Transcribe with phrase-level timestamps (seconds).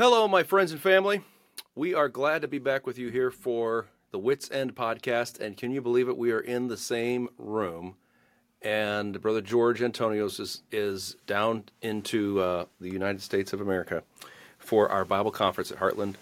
[0.00, 1.20] Hello, my friends and family.
[1.74, 5.38] We are glad to be back with you here for the Wits End podcast.
[5.38, 6.16] And can you believe it?
[6.16, 7.96] We are in the same room.
[8.62, 14.02] And Brother George Antonios is, is down into uh, the United States of America
[14.58, 16.14] for our Bible conference at Heartland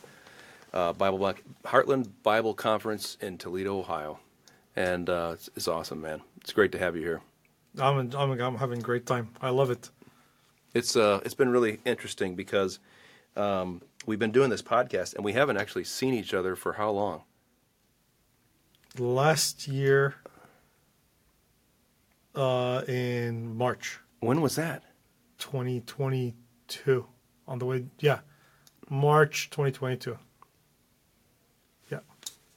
[0.73, 1.35] uh, Bible
[1.65, 4.19] Heartland Bible Conference in Toledo, Ohio.
[4.75, 6.23] And uh, it's, it's awesome, man.
[6.41, 7.21] It's great to have you here.
[7.79, 9.29] I'm, I'm, I'm having a great time.
[9.41, 9.89] I love it.
[10.75, 12.81] It's uh, it's been really interesting because
[13.39, 16.91] um, we've been doing this podcast and we haven't actually seen each other for how
[16.91, 17.23] long?
[18.99, 20.17] Last year,
[22.35, 23.99] uh, in March.
[24.21, 24.83] When was that?
[25.39, 27.07] 2022.
[27.47, 28.21] On the way, yeah,
[28.89, 30.19] March 2022.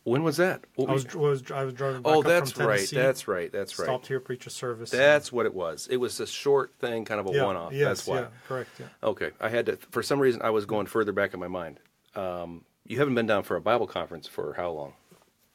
[0.03, 0.63] When was that?
[0.75, 2.01] What I was, was I was driving.
[2.05, 2.89] oh, that's right.
[2.91, 3.51] That's right.
[3.51, 3.85] That's right.
[3.85, 4.89] Stopped here, preach a service.
[4.89, 5.87] That's what it was.
[5.91, 7.71] It was a short thing, kind of a yeah, one-off.
[7.71, 8.19] Yes, that's why.
[8.21, 8.69] Yeah, correct.
[8.79, 8.85] Yeah.
[9.03, 9.77] Okay, I had to.
[9.91, 11.79] For some reason, I was going further back in my mind.
[12.15, 14.93] Um, you haven't been down for a Bible conference for how long?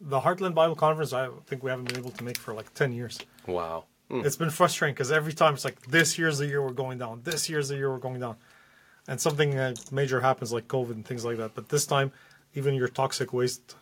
[0.00, 2.92] The Heartland Bible Conference, I think we haven't been able to make for like ten
[2.92, 3.18] years.
[3.46, 3.84] Wow.
[4.10, 4.24] Mm.
[4.24, 7.22] It's been frustrating because every time it's like this year's the year we're going down.
[7.24, 8.36] This year's the year we're going down,
[9.08, 11.54] and something uh, major happens like COVID and things like that.
[11.54, 12.12] But this time,
[12.54, 13.74] even your toxic waste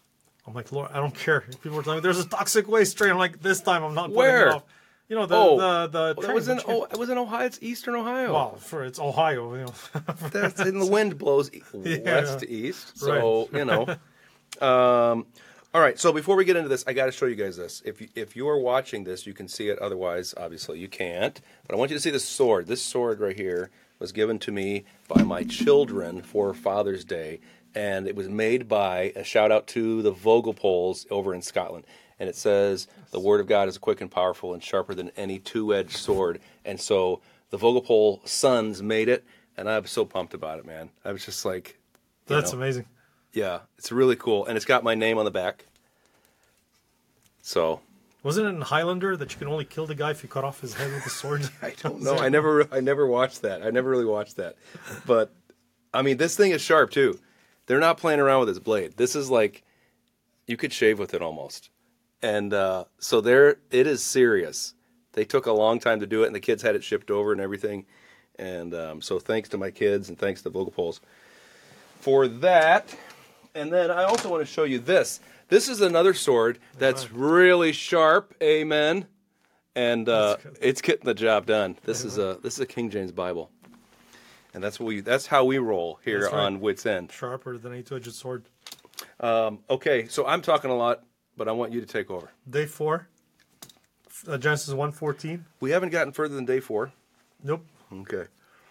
[0.46, 1.40] I'm like, Lord, I don't care.
[1.62, 3.12] People were telling me there's a toxic waste train.
[3.12, 4.48] I'm like, this time I'm not Where?
[4.48, 4.64] It off.
[5.08, 7.44] You know the oh, the the well, was in oh, it was in Ohio.
[7.44, 8.32] It's Eastern Ohio.
[8.32, 9.74] Well, for it's Ohio, you know.
[10.30, 13.96] That's and the wind blows west to east, so you know.
[14.60, 15.26] Um,
[15.74, 17.82] all right, so before we get into this, I got to show you guys this.
[17.84, 19.80] If you, if you are watching this, you can see it.
[19.80, 21.40] Otherwise, obviously, you can't.
[21.66, 22.68] But I want you to see this sword.
[22.68, 27.40] This sword right here was given to me by my children for Father's Day
[27.74, 31.84] and it was made by a shout out to the Vogelpohls over in Scotland.
[32.18, 35.38] And it says, The word of God is quick and powerful and sharper than any
[35.38, 36.40] two edged sword.
[36.64, 39.24] And so the Vogelpohl sons made it,
[39.56, 40.90] and I'm so pumped about it, man.
[41.04, 41.78] I was just like,
[42.26, 42.86] That's know, amazing.
[43.32, 44.46] Yeah, it's really cool.
[44.46, 45.66] And it's got my name on the back.
[47.42, 47.80] So.
[48.22, 50.60] Wasn't it in Highlander that you can only kill the guy if you cut off
[50.60, 51.48] his head with a sword?
[51.62, 52.16] I don't know.
[52.16, 53.62] I never, I never watched that.
[53.62, 54.56] I never really watched that.
[55.04, 55.30] But
[55.92, 57.18] I mean, this thing is sharp too.
[57.66, 58.96] They're not playing around with this blade.
[58.96, 59.62] This is like
[60.46, 61.70] you could shave with it almost.
[62.22, 64.74] And uh, so there, it is serious.
[65.12, 67.32] They took a long time to do it, and the kids had it shipped over
[67.32, 67.86] and everything.
[68.38, 71.00] And um, so thanks to my kids and thanks to Vogelpohls
[72.00, 72.94] for that.
[73.54, 75.20] And then I also want to show you this.
[75.48, 78.34] This is another sword that's really sharp.
[78.42, 79.06] Amen.
[79.76, 81.76] And uh, it's getting the job done.
[81.84, 83.50] This is a this is a King James Bible
[84.54, 86.32] and that's what we that's how we roll here right.
[86.32, 87.12] on Wits End.
[87.12, 88.44] Sharper than a two-edged sword.
[89.20, 91.04] Um, okay, so I'm talking a lot,
[91.36, 92.30] but I want you to take over.
[92.48, 93.08] Day four,
[94.28, 95.44] uh, Genesis one fourteen.
[95.60, 96.92] We haven't gotten further than day four.
[97.42, 97.66] Nope.
[97.92, 98.24] Okay.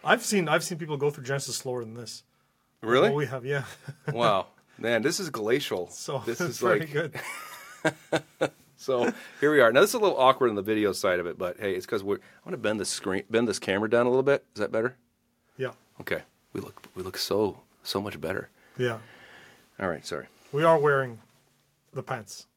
[0.04, 2.24] I've seen I've seen people go through Genesis slower than this.
[2.82, 3.12] Really?
[3.12, 3.64] we have, yeah.
[4.14, 5.90] wow, man, this is glacial.
[5.90, 8.52] So this is very like good.
[8.76, 9.72] so here we are.
[9.72, 11.86] Now this is a little awkward on the video side of it, but hey, it's
[11.86, 12.18] because we're.
[12.18, 14.46] I want to bend the screen, bend this camera down a little bit.
[14.54, 14.98] Is that better?
[16.02, 16.22] Okay.
[16.54, 18.50] We look we look so so much better.
[18.78, 19.00] Yeah.
[19.80, 20.06] All right.
[20.06, 20.28] Sorry.
[20.52, 21.20] We are wearing
[21.94, 22.48] the pants.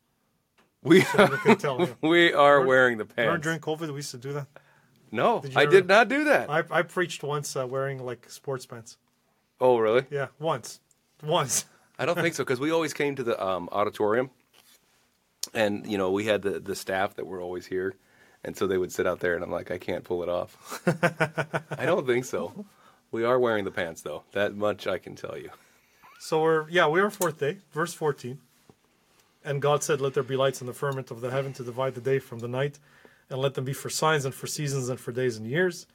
[0.83, 1.87] We can tell, yeah.
[2.01, 3.43] we are remember, wearing the pants.
[3.43, 4.47] During COVID we used to do that.
[5.11, 6.51] No, did I ever, did not do that.
[6.51, 8.97] I I preached once uh, wearing like sports pants.
[9.61, 10.05] Oh really?
[10.11, 10.81] Yeah, once,
[11.23, 11.65] once.
[11.99, 14.31] I don't think so because we always came to the um, auditorium,
[15.55, 17.95] and you know we had the the staff that were always here,
[18.45, 20.83] and so they would sit out there, and I'm like, I can't pull it off.
[21.71, 22.67] I don't think so.
[23.17, 24.25] We are wearing the pants, though.
[24.33, 25.49] That much I can tell you.
[26.21, 28.41] So we're yeah we are fourth day, verse fourteen.
[29.43, 31.95] And God said, "Let there be lights in the firmament of the heaven to divide
[31.95, 32.79] the day from the night,
[33.31, 35.87] and let them be for signs and for seasons and for days and years."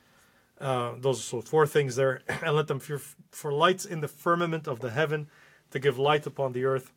[0.59, 2.99] Uh, those are so four things there, and let them for,
[3.29, 5.27] for lights in the firmament of the heaven
[5.69, 6.91] to give light upon the earth.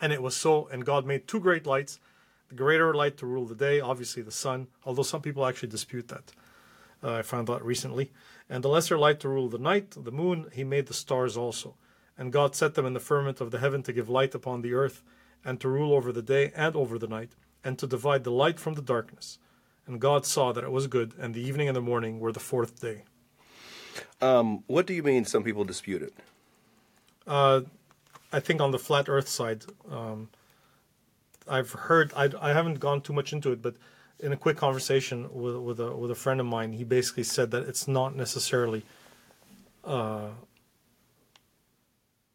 [0.00, 0.66] And it was so.
[0.72, 2.00] And God made two great lights:
[2.48, 4.68] the greater light to rule the day, obviously the sun.
[4.86, 6.32] Although some people actually dispute that.
[7.04, 8.12] Uh, I found out recently.
[8.48, 11.76] And the lesser light to rule the night, the moon, he made the stars also.
[12.18, 14.74] And God set them in the firmament of the heaven to give light upon the
[14.74, 15.02] earth,
[15.44, 17.32] and to rule over the day and over the night,
[17.64, 19.38] and to divide the light from the darkness.
[19.86, 22.40] And God saw that it was good, and the evening and the morning were the
[22.40, 23.04] fourth day.
[24.20, 26.14] Um, what do you mean some people dispute it?
[27.26, 27.62] Uh,
[28.32, 30.28] I think on the flat earth side, um,
[31.48, 33.76] I've heard, I, I haven't gone too much into it, but
[34.22, 37.50] in a quick conversation with with a with a friend of mine, he basically said
[37.52, 38.84] that it's not necessarily.
[39.84, 40.28] Uh,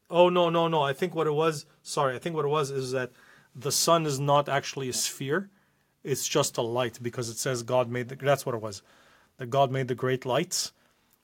[0.10, 0.84] oh no no no!
[0.84, 1.66] I think what it was.
[1.84, 3.12] Sorry, I think what it was is that
[3.56, 5.50] the sun is not actually a sphere;
[6.04, 8.18] it's just a light because it says God made the.
[8.18, 8.84] That's what it was.
[9.38, 10.74] That God made the great lights,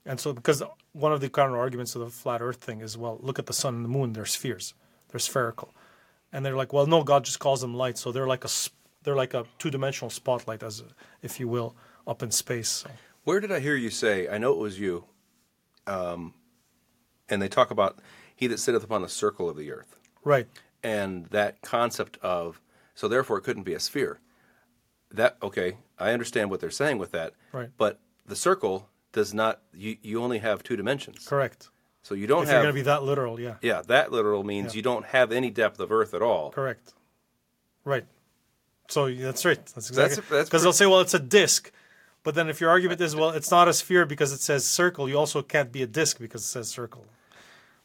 [0.05, 0.63] And so, because
[0.93, 3.53] one of the counter arguments of the flat Earth thing is, well, look at the
[3.53, 4.73] sun and the moon; they're spheres,
[5.09, 5.73] they're spherical,
[6.31, 8.75] and they're like, well, no, God just calls them light, so they're like a sp-
[9.03, 10.83] they're like a two-dimensional spotlight, as
[11.21, 11.75] if you will,
[12.07, 12.69] up in space.
[12.69, 12.89] So,
[13.23, 14.27] Where did I hear you say?
[14.27, 15.05] I know it was you.
[15.87, 16.33] Um,
[17.29, 17.99] and they talk about
[18.35, 20.47] he that sitteth upon the circle of the earth, right,
[20.81, 22.61] and that concept of
[22.95, 24.19] so therefore it couldn't be a sphere.
[25.11, 27.33] That okay, I understand what they're saying with that.
[27.51, 27.69] Right.
[27.77, 29.61] But the circle does not.
[29.73, 31.27] You you only have two dimensions.
[31.27, 31.69] correct.
[32.01, 32.63] So you don't If you're have.
[32.63, 34.77] going to be that literal, yeah, yeah, that literal means Yeah.
[34.77, 36.51] you don't have any depth of earth at all.
[36.51, 36.93] correct,
[37.85, 38.05] right.
[38.89, 39.63] So that's right.
[39.67, 41.71] That's exactly because they'll say, well, it's a disc.
[42.23, 45.09] But then, if your argument is, well, it's not a sphere because it says circle,
[45.09, 47.05] you also can't be a disc because it says circle.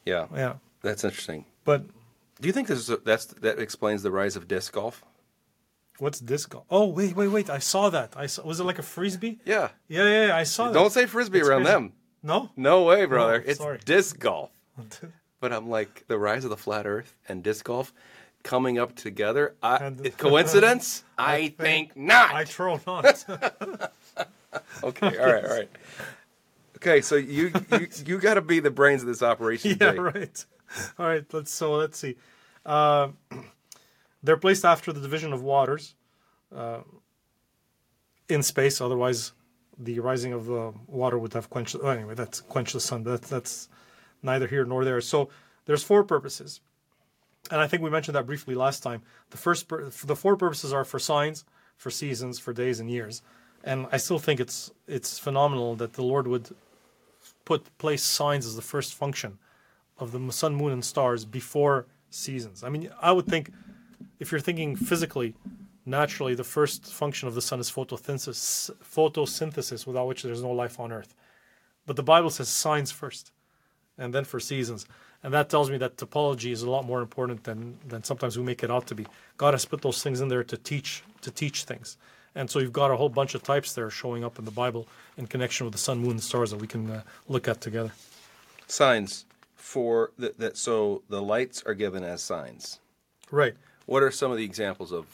[0.05, 0.27] Yeah.
[0.35, 1.45] Yeah, That's interesting.
[1.65, 1.83] but
[2.41, 5.05] Do you think this is a, that's that explains the rise of disc golf?
[5.99, 6.65] What's disc golf?
[6.71, 7.50] Oh wait, wait, wait!
[7.50, 8.15] I saw that.
[8.17, 8.45] I saw.
[8.45, 9.41] Was it like a frisbee?
[9.45, 9.71] Yeah.
[9.89, 10.75] Yeah, yeah, yeah I saw that.
[10.75, 11.73] Don't say frisbee That's around crazy.
[11.75, 11.93] them.
[12.23, 12.50] No.
[12.56, 13.43] No way, brother.
[13.45, 13.79] Oh, it's sorry.
[13.85, 14.50] disc golf.
[15.41, 17.93] But I'm like the rise of the flat Earth and disc golf
[18.43, 19.55] coming up together.
[19.62, 21.05] I, coincidence?
[21.19, 22.35] I, think, not.
[22.35, 23.25] I troll not.
[24.82, 25.69] okay, all right, all right.
[26.76, 29.76] Okay, so you you, you got to be the brains of this operation.
[29.81, 30.44] yeah, right.
[30.99, 31.25] All right.
[31.32, 32.17] Let's so let's see.
[32.64, 33.08] Uh,
[34.23, 35.94] they're placed after the division of waters
[36.55, 36.81] uh,
[38.29, 38.81] in space.
[38.81, 39.32] Otherwise,
[39.79, 41.76] the rising of the water would have quenched.
[41.82, 43.02] Anyway, that's quenched the sun.
[43.05, 43.69] That, that's
[44.23, 45.00] neither here nor there.
[45.00, 45.31] So
[45.67, 46.61] there's four purposes,
[47.50, 49.03] and I think we mentioned that briefly last time.
[49.31, 51.45] The first, the four purposes are for signs,
[51.77, 53.23] for seasons, for days and years,
[53.65, 56.50] and I still think it's it's phenomenal that the Lord would
[57.45, 59.39] put place signs as the first function
[59.99, 62.62] of the sun, moon, and stars before seasons.
[62.62, 63.50] I mean, I would think
[64.21, 65.35] if you're thinking physically,
[65.85, 70.79] naturally, the first function of the sun is photosynthesis, photosynthesis, without which there's no life
[70.79, 71.15] on Earth.
[71.87, 73.33] But the Bible says signs first,
[73.97, 74.87] and then for seasons.
[75.23, 78.44] And that tells me that typology is a lot more important than, than sometimes we
[78.44, 79.06] make it out to be.
[79.37, 81.97] God has put those things in there to teach to teach things.
[82.35, 84.87] And so you've got a whole bunch of types there showing up in the Bible
[85.17, 87.91] in connection with the sun, moon, and stars that we can uh, look at together.
[88.69, 89.25] Signs
[89.56, 90.56] for that, that.
[90.56, 92.79] So the lights are given as signs.
[93.31, 93.55] Right.
[93.87, 95.06] What are some of the examples of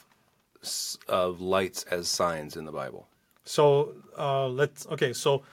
[1.07, 3.07] of lights as signs in the Bible?
[3.43, 5.13] So uh, let's okay.
[5.13, 5.43] So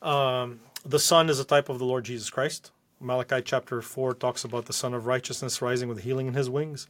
[0.00, 2.70] um, the sun is a type of the Lord Jesus Christ.
[3.00, 6.86] Malachi chapter four talks about the Sun of Righteousness rising with healing in His wings.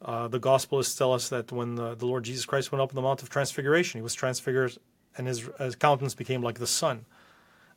[0.00, 2.94] Uh, the Gospelists tell us that when the, the Lord Jesus Christ went up on
[2.94, 4.78] the Mount of Transfiguration, He was transfigured,
[5.16, 7.04] and His, his countenance became like the sun.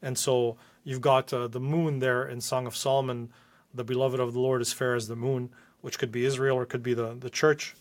[0.01, 3.29] And so you've got uh, the moon there in Song of Solomon.
[3.73, 5.49] The beloved of the Lord is fair as the moon,
[5.81, 7.75] which could be Israel or could be the the church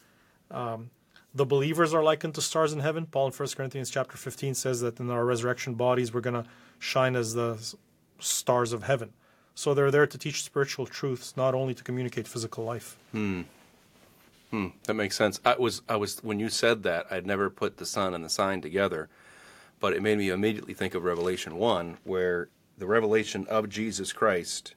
[1.35, 3.06] the believers are likened to stars in heaven.
[3.06, 6.49] Paul in 1 Corinthians chapter 15 says that in our resurrection bodies we're going to
[6.79, 7.75] shine as the
[8.19, 9.12] stars of heaven.
[9.55, 12.97] So they're there to teach spiritual truths, not only to communicate physical life.
[13.12, 13.43] Hmm.
[14.50, 14.69] Hmm.
[14.85, 15.38] That makes sense.
[15.44, 18.29] I was I was when you said that I'd never put the sun and the
[18.29, 19.08] sign together,
[19.81, 22.49] but it made me immediately think of Revelation one, where
[22.79, 24.75] the revelation of Jesus Christ,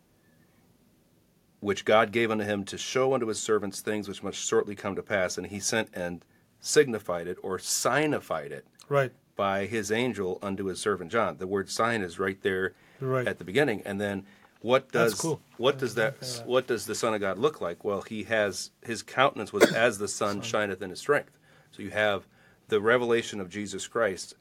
[1.62, 4.96] which God gave unto him to show unto his servants things which must shortly come
[4.96, 6.24] to pass, and he sent and
[6.60, 9.12] signified it or signified it Right.
[9.36, 11.38] by his angel unto his servant John.
[11.38, 13.28] The word sign is right there Right.
[13.28, 14.26] at the beginning, and then
[14.64, 15.42] what does That's cool.
[15.58, 17.84] what does that what does the Son of God look like?
[17.84, 21.38] Well, he has his countenance was as the sun shineth in his strength.
[21.72, 22.26] So you have
[22.70, 24.36] the revelation of Jesus Christ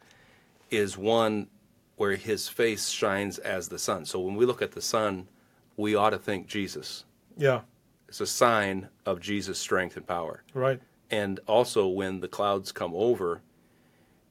[0.70, 1.48] is one
[1.96, 4.04] where his face shines as the sun.
[4.04, 5.28] So when we look at the sun,
[5.76, 7.04] we ought to think Jesus.
[7.36, 7.62] Yeah.
[8.08, 10.44] It's a sign of Jesus' strength and power.
[10.54, 10.80] Right.
[11.10, 13.42] And also, when the clouds come over,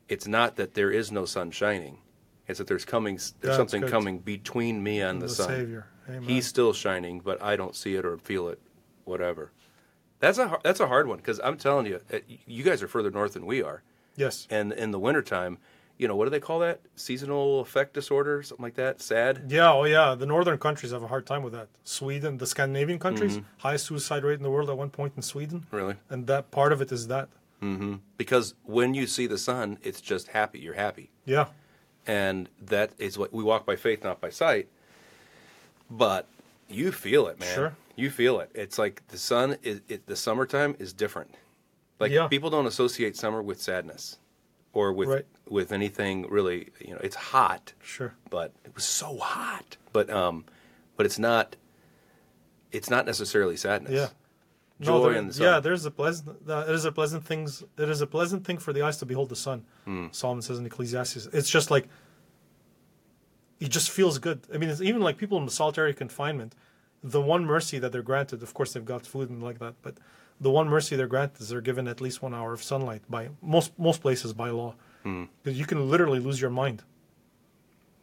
[0.07, 1.99] it's not that there is no sun shining;
[2.51, 3.91] it's that there's coming, there's That's something good.
[3.91, 5.47] coming between me and the, The sun.
[5.47, 5.87] Savior.
[6.07, 6.23] Amen.
[6.23, 8.59] He's still shining, but I don't see it or feel it,
[9.05, 9.51] whatever.
[10.19, 13.09] That's a that's a hard one because I'm telling you, uh, you guys are further
[13.09, 13.81] north than we are,
[14.15, 14.45] Yes.
[14.51, 15.57] and in the wintertime,
[15.97, 16.81] you know what do they call that?
[16.95, 19.01] Seasonal affect disorder, something like that.
[19.01, 19.45] Sad.
[19.49, 19.71] Yeah.
[19.73, 20.13] Oh, yeah.
[20.15, 21.69] The northern countries have a hard time with that.
[21.83, 23.45] Sweden, the Scandinavian countries, Mm-hmm.
[23.59, 25.65] highest suicide rate in the world at one point in Sweden.
[25.71, 25.95] Really?
[26.09, 27.29] And that part of it is that.
[27.61, 27.95] Mm-hmm.
[28.17, 30.59] Because when you see the sun, it's just happy.
[30.59, 31.11] You're happy.
[31.25, 31.47] Yeah.
[32.07, 34.67] And that is what we walk by faith, not by sight.
[35.89, 36.27] But
[36.69, 37.53] you feel it, man.
[37.53, 37.75] Sure.
[37.95, 38.49] You feel it.
[38.55, 39.81] It's like the sun is.
[39.89, 41.35] It, the summertime is different.
[41.99, 42.27] Like Yeah.
[42.27, 44.17] people don't associate summer with sadness,
[44.73, 45.25] or with Right.
[45.47, 46.69] with anything really.
[46.79, 48.13] You know, it's hot, Sure.
[48.29, 49.77] but it was so hot.
[49.91, 50.45] But um,
[50.95, 51.55] but it's not.
[52.71, 53.91] It's not necessarily sadness.
[53.93, 54.07] Yeah.
[54.81, 55.43] Joy there- in the sun.
[55.45, 56.37] Yeah, there's a pleasant.
[56.49, 57.63] Uh, it is a pleasant things.
[57.77, 59.63] It is a pleasant thing for the eyes to behold the sun.
[59.85, 60.07] Hmm.
[60.11, 61.27] Solomon says in Ecclesiastes.
[61.33, 61.87] It's just like
[63.59, 64.41] it just feels good.
[64.53, 66.55] I mean, it's even like people in solitary confinement,
[67.03, 69.95] the one mercy that they're granted, of course, they've got food and like that, but
[70.39, 73.29] the one mercy they're granted is they're given at least one hour of sunlight by
[73.41, 74.75] most most places by law.
[75.03, 76.83] Because you can literally lose your mind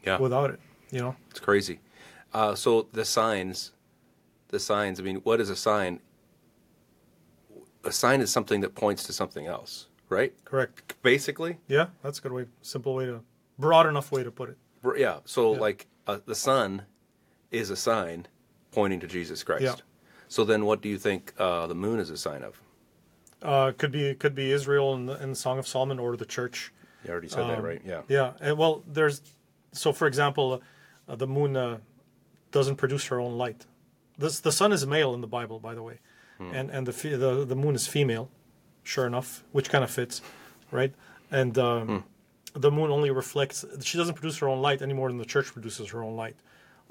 [0.04, 0.18] Yeah.
[0.18, 0.58] without it.
[0.90, 1.16] You know.
[1.30, 1.80] It's crazy.
[2.34, 3.72] Uh, so the signs,
[4.48, 4.98] the signs.
[4.98, 6.00] I mean, what is a sign?
[7.88, 10.32] A sign is something that points to something else, right?
[10.44, 10.94] Correct.
[11.02, 13.22] Basically, Yeah, that's a good way, simple way to,
[13.58, 14.58] broad enough way to put it.
[14.98, 15.20] Yeah.
[15.24, 15.60] So Yeah.
[15.60, 16.82] like uh, the sun
[17.50, 18.26] is a sign
[18.72, 19.62] pointing to Jesus Christ.
[19.62, 19.74] Yeah.
[20.28, 22.60] So then, what do you think uh, the moon is a sign of?
[23.42, 26.26] Uh, could be could be Israel in the, in the Song of Solomon or the
[26.26, 26.72] church.
[27.04, 27.80] You already said that, Um, right?
[27.86, 28.02] Yeah.
[28.08, 28.32] Yeah.
[28.40, 29.22] And, well, there's
[29.72, 30.60] so for example,
[31.08, 31.78] uh, the moon uh,
[32.50, 33.64] doesn't produce her own light.
[34.18, 36.00] This the sun is male in the Bible, by the way,
[36.38, 36.50] Hmm.
[36.54, 38.30] and and the, fe- the the moon is female.
[38.84, 40.22] Sure enough, which kind of fits,
[40.70, 40.94] right?
[41.30, 42.60] And um, hmm.
[42.60, 43.64] the moon only reflects.
[43.82, 46.36] She doesn't produce her own light any more than the church produces her own light.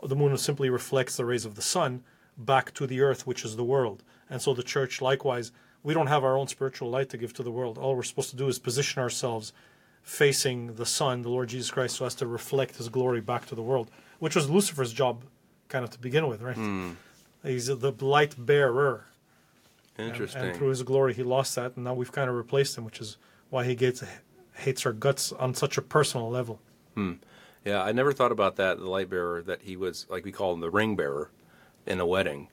[0.04, 2.04] The moon simply reflects the rays of the sun
[2.38, 4.04] back to the earth, which is the world.
[4.30, 5.52] And so the church, likewise,
[5.84, 7.78] we don't have our own spiritual light to give to the world.
[7.78, 9.54] All we're supposed to do is position ourselves
[10.04, 13.56] facing the sun, the Lord Jesus Christ, so as to reflect His glory back to
[13.56, 13.90] the world,
[14.20, 15.24] which was Lucifer's job,
[15.68, 16.56] kind of to begin with, right?
[16.56, 16.92] Hmm.
[17.44, 19.06] He's the light bearer,
[19.98, 20.42] Interesting.
[20.44, 23.00] and through His glory, He lost that, and now we've kind of replaced Him, which
[23.02, 23.18] is
[23.50, 24.04] why He gets
[24.56, 26.60] hates our guts on such a personal level.
[26.96, 27.14] Hmm.
[27.64, 28.80] Yeah, I never thought about that.
[28.80, 31.30] The light bearer that he was, like we call him, the ring bearer
[31.86, 32.48] in a wedding.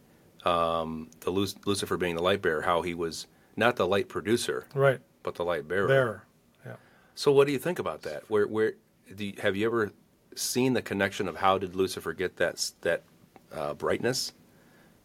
[0.45, 4.67] Um, the Luc- Lucifer being the light bearer, how he was not the light producer,
[4.75, 5.87] Right, but the light bearer.
[5.89, 6.23] bearer.
[6.67, 6.77] Yeah.
[7.15, 8.25] So, what do you think about that?
[8.29, 8.75] Where, where
[9.15, 9.93] do you, have you ever
[10.35, 13.05] seen the connection of how did Lucifer get that that
[13.53, 14.33] uh, brightness,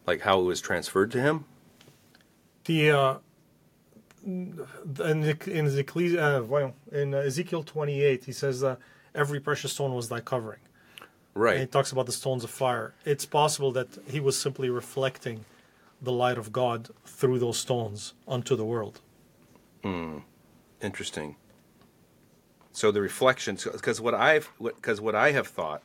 [0.06, 1.44] like how it was transferred to him?
[2.70, 3.14] The uh,
[4.24, 4.64] in
[5.04, 8.76] in Ecclesi- uh, well, in Ezekiel 28, he says uh,
[9.12, 10.60] every precious stone was thy covering.
[11.34, 11.54] Right.
[11.54, 12.94] And he talks about the stones of fire.
[13.04, 15.44] It's possible that he was simply reflecting
[16.00, 19.00] the light of God through those stones unto the world.
[20.80, 21.36] Interesting.
[22.72, 25.82] So the reflections, because what I've, because what I have thought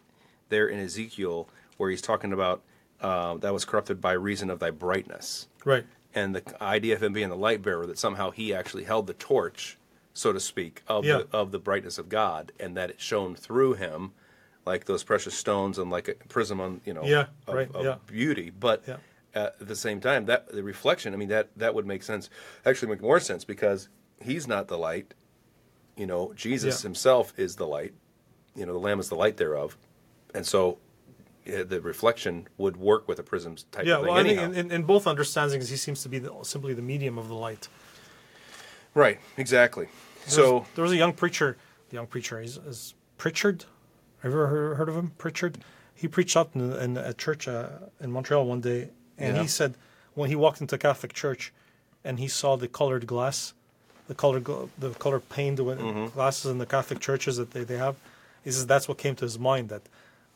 [0.49, 2.61] there in Ezekiel, where he's talking about
[3.01, 5.85] uh, that was corrupted by reason of thy brightness, Right.
[6.15, 9.13] And the idea of him being the light bearer, that somehow he actually held the
[9.13, 9.77] torch,
[10.13, 11.17] so to speak, of Yeah.
[11.29, 14.13] the of the brightness of God, and that it shone through him,
[14.65, 17.85] like those precious stones and like a prism on you know Yeah, of, right, of
[17.85, 17.95] yeah.
[18.07, 18.49] beauty.
[18.49, 18.97] But Yeah.
[19.35, 22.29] at the same time, that the reflection, I mean, that that would make sense.
[22.65, 23.89] Actually, make more sense because
[24.21, 25.13] he's not the light.
[25.97, 27.93] You know, Jesus himself is the light.
[28.55, 29.77] You know, the Lamb is the light thereof,
[30.33, 30.77] and so
[31.47, 34.09] uh, the reflection would work with a prism type Yeah, of thing.
[34.09, 34.51] well, I think anyhow.
[34.59, 37.35] in, in, in both understandings, he seems to be the, simply the medium of the
[37.35, 37.67] light.
[38.93, 39.85] right, exactly.
[39.85, 41.57] There So was, there was a young preacher,
[41.89, 43.65] the young preacher is, is Pritchard.
[44.21, 45.11] Have you ever heard, heard of him?
[45.17, 45.57] Pritchard.
[45.93, 47.67] He preached out in, in a church uh,
[48.01, 49.41] in Montreal one day, and Yeah.
[49.43, 49.75] he said
[50.13, 51.53] when he walked into a Catholic church,
[52.03, 53.53] and he saw the colored glass,
[54.07, 54.45] the colored
[54.77, 56.07] the color painted Mm-hmm.
[56.13, 57.95] glasses in the Catholic churches that they, they have.
[58.43, 59.81] He says that's what came to his mind that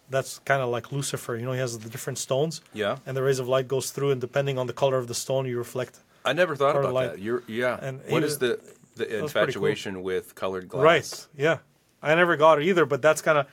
[0.10, 1.36] that's kind of like Lucifer.
[1.36, 2.62] You know, he has the different stones.
[2.74, 2.98] Yeah.
[3.06, 5.46] And the rays of light goes through, and depending on the color of the stone,
[5.46, 6.00] you reflect.
[6.26, 7.12] I never thought about light.
[7.12, 7.20] that.
[7.20, 7.80] You're yeah.
[7.82, 8.60] And what is the
[8.96, 9.24] the pretty cool.
[9.24, 10.84] infatuation with colored glass?
[10.84, 11.28] Right.
[11.38, 11.58] Yeah.
[12.02, 13.48] I never got it either, but that's kind of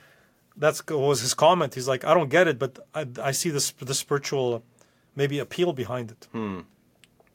[0.55, 1.75] that's was his comment.
[1.75, 4.63] He's like, I don't get it, but I, I see the sp- the spiritual
[5.15, 6.27] maybe appeal behind it.
[6.31, 6.61] Hmm.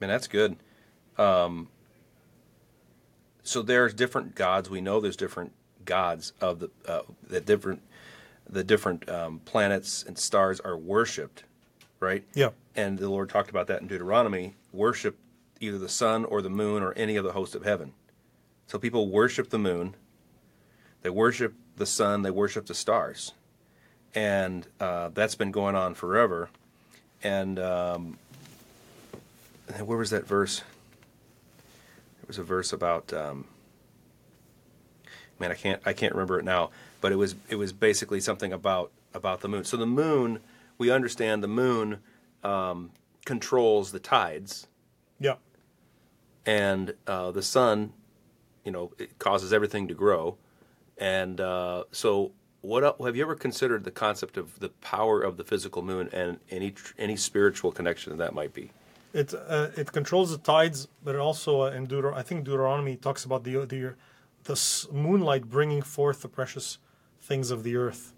[0.01, 0.57] Man, that's good.
[1.19, 1.69] Um,
[3.43, 4.69] so there's different gods.
[4.71, 5.53] We know there's different
[5.85, 7.83] gods of the uh, the different
[8.49, 11.45] the different um, planets and stars are worshipped,
[12.01, 12.25] right?
[12.35, 12.51] Yeah.
[12.75, 14.55] And the Lord talked about that in Deuteronomy.
[14.73, 15.17] Worship
[15.61, 17.93] either the sun or the moon or any of the host of heaven.
[18.67, 19.95] So people worship the moon.
[21.03, 22.23] They worship the sun.
[22.23, 23.33] They worship the stars,
[24.15, 26.49] and uh, that's been going on forever.
[27.23, 28.19] And um,
[29.85, 30.61] where was that verse?
[30.61, 33.47] There was a verse about um,
[35.39, 36.71] man, I can't I can't remember it now,
[37.03, 39.65] but it was it was basically something about about the moon.
[39.65, 40.41] So the moon,
[40.79, 41.99] we understand the moon
[42.43, 42.93] um,
[43.27, 44.67] controls the tides,
[45.21, 45.35] Yeah.
[46.47, 47.93] and uh, the sun,
[48.65, 50.39] you know, it causes everything to grow.
[50.97, 52.33] And uh, so,
[52.63, 56.39] what have you ever considered the concept of the power of the physical moon and
[56.51, 58.71] any any spiritual connection that that might be?
[59.13, 62.97] It uh, it controls the tides, but it also uh, in Deuter- I think Deuteronomy
[62.97, 63.95] talks about the the
[64.45, 66.79] the moonlight bringing forth the precious
[67.23, 68.13] things of the earth.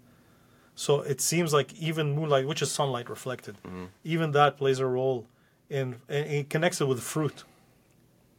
[0.75, 3.55] So it seems like even moonlight, which is sunlight reflected,
[4.03, 5.25] even that plays a role
[5.69, 5.95] in.
[6.09, 7.43] And it connects it with fruit.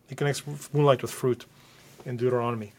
[0.09, 0.43] He connects
[0.73, 1.47] moonlight with fruit
[2.05, 2.73] in Deuteronomy.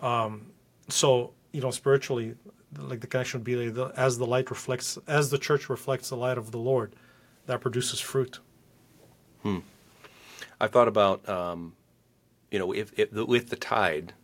[0.00, 0.46] Um,
[0.88, 2.34] so you know, spiritually,
[2.76, 6.08] like the connection would be like the, as the light reflects, as the church reflects
[6.08, 6.96] the light of the Lord,
[7.46, 8.40] that produces fruit.
[9.42, 9.60] Hmm.
[10.60, 11.74] I thought about, um,
[12.50, 14.14] you know, if, if with the tide.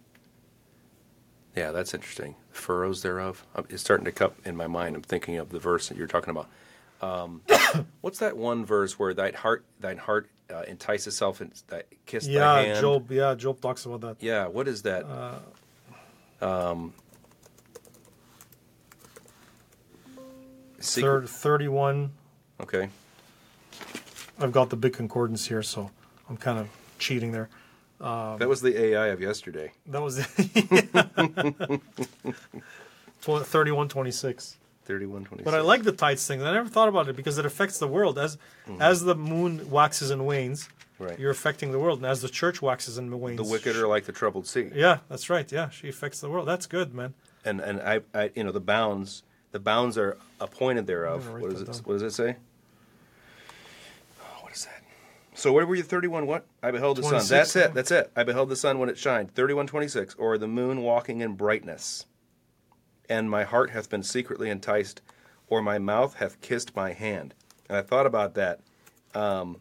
[1.57, 2.37] Yeah, that's interesting.
[2.53, 3.45] Furrows thereof.
[3.57, 4.97] Um, It's starting to come in my mind.
[4.97, 6.49] I'm thinking of the verse that you're talking about.
[7.03, 7.43] Um,
[8.03, 12.27] what's that one verse where thine heart, thine heart uh, entice itself and thy, kiss
[12.27, 12.81] thy Yeah, hand?
[12.81, 13.11] Job.
[13.11, 14.17] Yeah, Job talks about that.
[14.21, 15.05] Yeah, what is that?
[16.41, 16.93] um,
[20.79, 21.21] secret.
[21.23, 22.13] Third, thirty-one.
[22.61, 22.89] Okay.
[24.39, 25.91] I've got the big concordance here, so
[26.29, 27.49] I'm kind of cheating there.
[28.01, 29.73] That was the AI of yesterday.
[29.87, 30.17] That was
[33.23, 34.57] Tw- 31, 26.
[34.85, 35.45] 31, 26.
[35.45, 36.43] But I like the tides thing.
[36.43, 38.19] I never thought about it because it affects the world.
[38.19, 38.39] As
[38.81, 40.69] as the moon waxes and wanes,
[41.01, 41.09] Mm-hmm.
[41.09, 41.19] Right.
[41.19, 42.01] you're affecting the world.
[42.01, 44.69] And as the church waxes and wanes, the wicked are like the troubled sea.
[44.75, 45.51] Yeah, that's right.
[45.51, 46.47] Yeah, she affects the world.
[46.47, 47.15] That's good, man.
[47.43, 51.27] and and I, I you know the bounds the bounds are appointed thereof.
[51.41, 51.77] What does it down.
[51.85, 52.37] What does it say?
[54.21, 54.80] Oh, what is that?
[55.41, 55.83] So where were you?
[55.83, 56.27] Thirty one.
[56.27, 56.47] What?
[56.63, 57.13] I beheld the sun.
[57.13, 57.75] 26, That's it.
[57.75, 58.13] That's it.
[58.15, 59.35] I beheld the sun when it shined.
[59.35, 60.15] Thirty one twenty six.
[60.17, 62.05] Or the moon walking in brightness.
[63.09, 65.01] And my heart hath been secretly enticed,
[65.49, 67.35] or my mouth hath kissed my hand.
[67.69, 68.61] And I thought about that.
[69.15, 69.57] Um,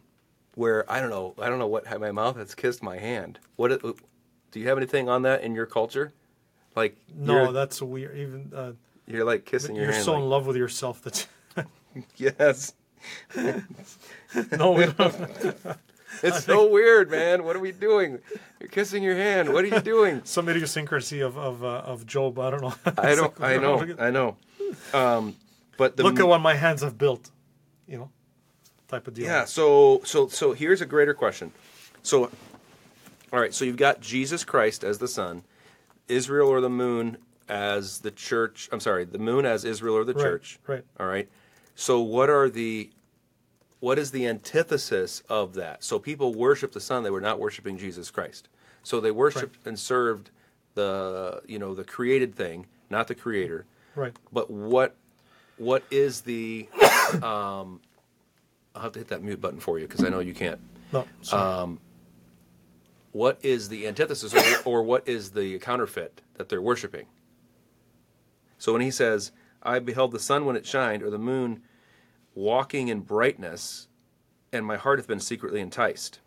[0.56, 1.34] where I don't know.
[1.40, 3.40] I don't know what my mouth has kissed my hand.
[3.56, 3.72] What?
[3.72, 6.12] it- Do you have anything on that in your culture?
[6.76, 8.18] Like No, that's weird.
[8.18, 8.72] Even uh,
[9.08, 10.06] you're like kissing your you're hand.
[10.06, 11.26] so like- in love with yourself that
[12.18, 12.74] Yes.
[13.36, 15.56] No, we don't.
[16.24, 17.44] It's so weird, man.
[17.44, 18.18] What are we doing?
[18.60, 19.54] You're kissing your hand.
[19.54, 20.22] What are you doing?
[20.26, 22.40] some idiosyncrasy of of, uh, of Job.
[22.40, 22.74] I don't know.
[22.98, 23.40] I don't.
[23.40, 23.96] like, I know.
[24.00, 24.36] I know.
[24.94, 25.36] Um,
[25.78, 27.30] but the look at what my hands have built.
[27.88, 28.10] You know,
[28.88, 29.26] type of deal.
[29.26, 29.46] yeah.
[29.46, 31.52] So so so here's a greater question.
[32.02, 32.24] So,
[33.32, 33.54] all right.
[33.54, 35.44] So you've got Jesus Christ as the Son,
[36.08, 38.68] Israel or the moon as the church.
[38.72, 40.60] I'm sorry, the moon as Israel or the Right, church.
[40.68, 40.84] right.
[41.00, 41.30] All right.
[41.80, 42.90] So what are the
[43.80, 45.82] what is the antithesis of that?
[45.82, 48.50] So people worship the sun; they were not worshiping Jesus Christ.
[48.84, 50.30] So they worshipped and served
[50.76, 53.66] the you know the created thing, not the Creator.
[53.96, 54.14] Right.
[54.34, 54.98] But what
[55.56, 56.68] what is the
[57.24, 57.80] um,
[58.76, 60.60] I'll have to hit that mute button for you because I know you can't.
[60.92, 61.08] No.
[61.22, 61.42] Sorry.
[61.42, 61.80] Um,
[63.14, 67.06] What is the antithesis, or, or what is the counterfeit that they're worshiping?
[68.58, 69.32] So when he says,
[69.64, 71.62] "I beheld the sun when it shined, or the moon
[72.36, 73.88] walking in brightness,
[74.52, 76.20] and my heart hath been secretly enticed,"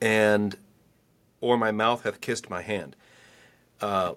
[0.00, 0.56] and
[1.40, 2.96] or my mouth hath kissed my hand.
[3.80, 4.14] Uh,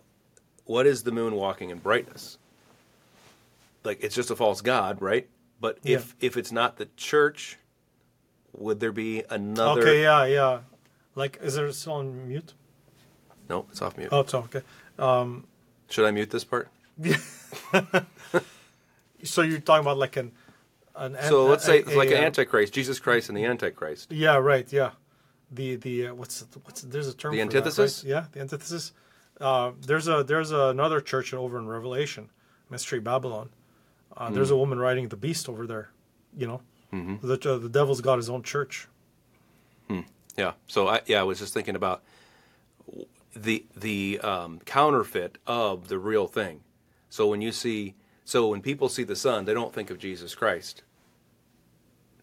[0.66, 2.38] what is the moon walking in brightness?
[3.84, 5.28] Like it's just a false god, right?
[5.60, 7.58] But if if it's not the church,
[8.54, 9.82] would there be another?
[9.82, 10.02] okay.
[10.02, 10.26] Yeah.
[10.26, 10.60] Yeah.
[11.16, 12.54] Like, is there still on mute?
[13.50, 14.10] No, it's off mute.
[14.12, 14.62] Oh, it's okay.
[15.90, 16.70] Should I mute this part?
[19.26, 20.32] So you're talking about like an,
[20.96, 23.38] an So an- let's say a- it's like a, an uh, antichrist, Jesus Christ and
[23.38, 24.12] the antichrist.
[24.12, 24.72] Yeah, right.
[24.72, 24.92] Yeah,
[25.52, 28.04] the the uh, what's what's there's a term The for that, antithesis?
[28.04, 28.10] right?
[28.10, 28.94] Yeah, the antithesis.
[29.42, 32.30] Uh, there's a there's another church over in Revelation,
[32.70, 33.50] Mystery Babylon.
[34.16, 34.54] Uh, There's Hmm.
[34.54, 35.90] a woman riding the beast over there.
[36.38, 36.62] You know,
[36.94, 37.28] Mm-hmm.
[37.28, 38.88] the uh, the devil's got his own church.
[40.38, 40.54] Yeah.
[40.68, 42.04] So I yeah, I was just thinking about
[43.36, 46.62] the the um, counterfeit of the real thing.
[47.10, 50.34] So when you see, so when people see the sun, they don't think of Jesus
[50.34, 50.82] Christ.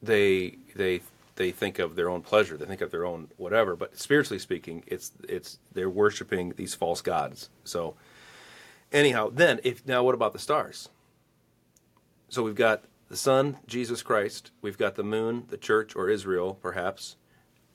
[0.02, 1.00] They they
[1.36, 2.56] they think of their own pleasure.
[2.56, 3.76] They think of their own whatever.
[3.76, 7.50] But spiritually speaking, it's it's they're worshiping these false gods.
[7.62, 7.94] So
[8.92, 10.88] anyhow, then if now what about the stars?
[12.28, 14.50] So we've got the sun, Jesus Christ.
[14.60, 17.16] We've got the moon, the church or Israel, perhaps.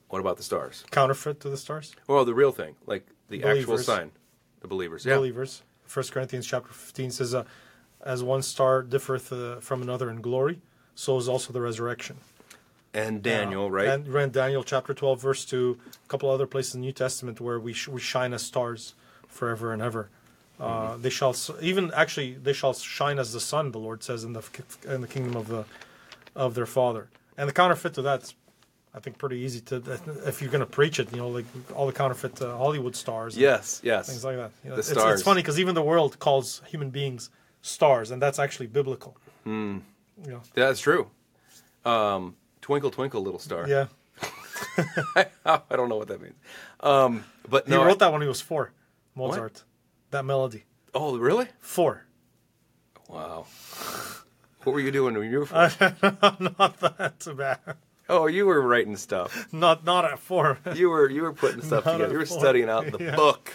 [0.09, 0.83] What about the stars?
[0.91, 1.95] Counterfeit to the stars.
[2.07, 4.11] Well, the real thing, like the actual sign,
[4.61, 5.05] the believers.
[5.05, 5.15] Yeah.
[5.15, 5.63] Believers.
[5.85, 7.43] First Corinthians chapter 15 says, uh,
[8.03, 10.59] "As one star differeth uh, from another in glory,
[10.95, 12.17] so is also the resurrection."
[12.93, 13.87] And Daniel, Uh, right?
[13.89, 17.39] And read Daniel chapter 12, verse 2, a couple other places in the New Testament
[17.39, 18.95] where we, sh- we shine as stars
[19.27, 20.09] forever and ever.
[20.59, 21.01] Uh, Mm-hmm.
[21.03, 23.71] They shall s- even actually they shall shine as the sun.
[23.71, 24.41] The Lord says in the
[24.87, 25.65] in the kingdom of the
[26.35, 27.09] of their Father.
[27.37, 28.33] And the counterfeit to that's,
[28.95, 29.75] I think, pretty easy to
[30.25, 31.11] if you're going to preach it.
[31.11, 33.35] You know, like all the counterfeit uh, Hollywood stars.
[33.35, 34.07] and yes, yes.
[34.07, 34.51] Things like that.
[34.63, 35.13] You know, The it's, stars.
[35.19, 37.29] it's funny because even the world calls human beings
[37.67, 39.17] stars, and that's actually biblical.
[39.45, 39.81] You
[40.25, 41.09] know, That's true.
[41.85, 43.67] Um, twinkle, twinkle, little star.
[43.67, 43.85] yeah.
[45.45, 46.35] I don't know what that means.
[46.81, 48.71] Um, but He wrote that when he was four.
[49.15, 49.63] Mozart.
[50.11, 50.63] That melody.
[50.93, 51.47] oh, really?
[51.59, 52.03] Four.
[53.07, 53.45] Wow.
[54.63, 55.45] What were you doing when you were?
[55.45, 55.57] four?
[56.59, 57.59] not that bad.
[58.09, 59.47] oh, you were writing stuff.
[59.53, 60.59] Not not at four.
[60.75, 62.13] You were you were putting stuff Not together.
[62.13, 62.39] You were four.
[62.39, 63.15] studying out the Yeah.
[63.15, 63.53] book.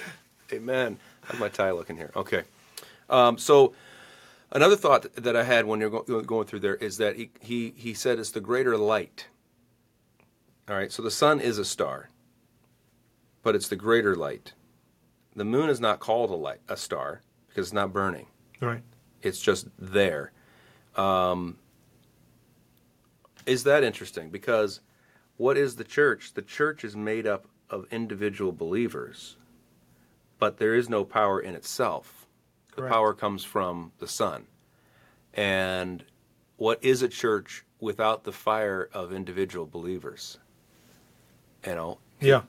[0.53, 0.99] Amen.
[1.23, 2.11] How's my tie looking here?
[2.17, 2.43] Okay.
[3.11, 3.75] Um, so
[4.53, 7.95] another thought that I had when you're going through there is that he, he, he
[7.95, 9.27] said it's the greater light.
[10.69, 12.11] All right, so the sun is a star,
[13.43, 14.53] but it's the greater light.
[15.35, 18.27] The moon is not called a light, a star, because it's not burning.
[18.61, 18.83] Right.
[19.23, 20.33] It's just there.
[20.95, 21.59] Um,
[23.47, 24.31] is that interesting?
[24.31, 24.81] Because
[25.37, 26.35] what is the church?
[26.35, 29.37] The church is made up of individual believers,
[30.39, 32.22] but there is no power in itself.
[32.73, 32.93] The Correct.
[32.93, 34.47] power comes from the Son.
[35.35, 36.05] And
[36.57, 40.39] what is a church without the fire of individual believers?
[41.67, 42.43] You know, Yeah.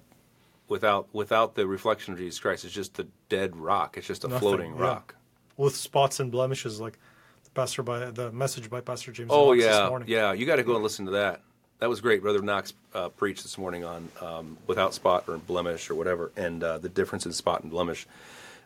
[0.67, 3.97] without without the reflection of Jesus Christ, it's just a dead rock.
[3.97, 4.81] It's just a Nothing, floating yeah.
[4.81, 5.15] rock.
[5.57, 6.97] With spots and blemishes, like
[7.43, 9.29] the pastor by the message by Pastor James.
[9.31, 10.07] Oh Knox this yeah, morning.
[10.07, 10.33] yeah.
[10.33, 11.41] You got to go and listen to that.
[11.79, 12.21] That was great.
[12.21, 16.63] Brother Knox uh, preached this morning on um, without spot or blemish or whatever, and
[16.63, 18.07] uh, the difference in spot and blemish.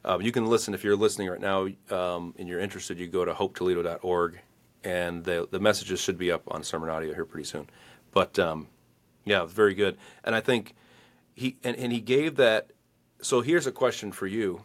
[0.08, 2.98] Um, you can listen if you're listening right now um, and you're interested.
[2.98, 4.40] You go to hopetoledo.org,
[4.86, 7.70] and the the messages should be up on Sermon Audio here pretty soon.
[8.14, 8.68] But um,
[9.26, 9.98] yeah, very good.
[10.24, 10.76] And I think
[11.36, 12.72] he and, and he gave that.
[13.22, 14.62] So here's a question for you,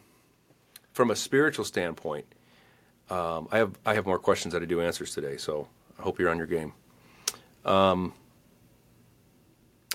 [0.93, 2.25] from a spiritual standpoint.
[3.09, 5.67] Um, I have I have more questions than I do answers today, so
[5.99, 6.71] I hope you're on your game.
[7.65, 8.13] Um,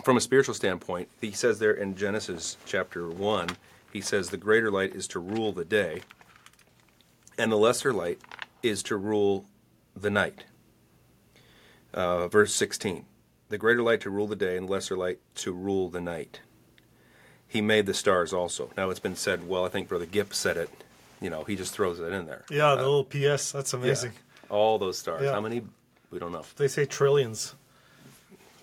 [0.05, 3.49] from a spiritual standpoint, he says there in Genesis chapter one,
[3.93, 6.03] he says the greater light is to rule the day,
[7.39, 8.21] and the lesser light
[8.63, 9.47] is to rule
[9.97, 10.45] the night.
[11.95, 13.07] Uh, verse sixteen,
[13.49, 16.41] the greater light to rule the day, and lesser light to rule the night.
[17.47, 18.71] He made the stars also.
[18.77, 19.49] Now it's been said.
[19.49, 20.69] Well, I think Brother Gipp said it.
[21.21, 22.45] You know, he just throws it in there.
[22.51, 23.51] Yeah, the Uh, little PS.
[23.53, 24.13] That's amazing.
[24.15, 24.55] yeah.
[24.55, 25.23] All those stars.
[25.25, 25.33] Yeah.
[25.33, 25.63] How many?
[26.11, 26.45] We don't know.
[26.57, 27.55] They say trillions.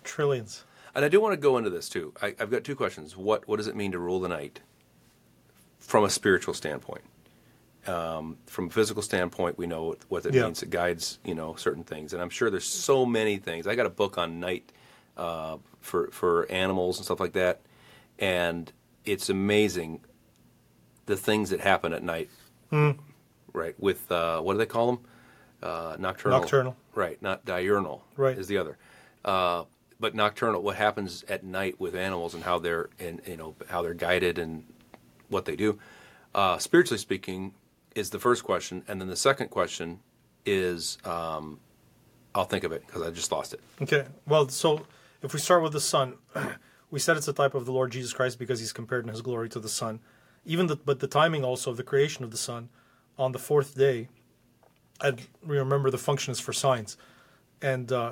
[0.04, 0.64] Trillions.
[0.94, 2.14] And I do want to go into this too.
[2.22, 3.18] I, I've got two questions.
[3.18, 4.62] What What does it mean to rule the night
[5.86, 7.04] from a spiritual standpoint?
[7.88, 10.43] Um, from a physical standpoint, we know what, it Yeah.
[10.45, 10.63] means.
[10.63, 12.13] It guides, you know, certain things.
[12.13, 13.67] And I'm sure there's so many things.
[13.67, 14.71] I got a book on night
[15.17, 17.62] uh, for for animals and stuff like that,
[18.19, 18.71] and
[19.06, 20.02] it's amazing
[21.06, 22.30] the things that happen at night.
[22.71, 22.91] Hmm.
[23.54, 25.00] Right with uh, what do they call them?
[25.63, 26.39] Uh, nocturnal.
[26.41, 26.76] Nocturnal.
[26.95, 28.04] Right, not diurnal.
[28.17, 28.38] Right.
[28.38, 28.78] is the other.
[29.24, 29.63] Uh,
[30.00, 33.82] but nocturnal, what happens at night with animals and how they're and you know how
[33.84, 34.65] they're guided and
[35.30, 35.80] what they do.
[36.34, 37.54] Uh, spiritually speaking,
[37.96, 40.02] is the first question, and then the second question
[40.46, 41.60] is, um,
[42.36, 43.62] I'll think of it because I just lost it.
[43.82, 44.06] Okay.
[44.28, 44.86] Well, so
[45.24, 46.16] if we start with the sun,
[46.92, 49.22] we said it's a type of the Lord Jesus Christ because he's compared in his
[49.22, 50.02] glory to the sun.
[50.46, 52.70] Even the, but the timing also of the creation of the sun
[53.18, 54.10] on the fourth day,
[55.02, 56.98] and we remember the function is for signs,
[57.62, 58.12] and uh,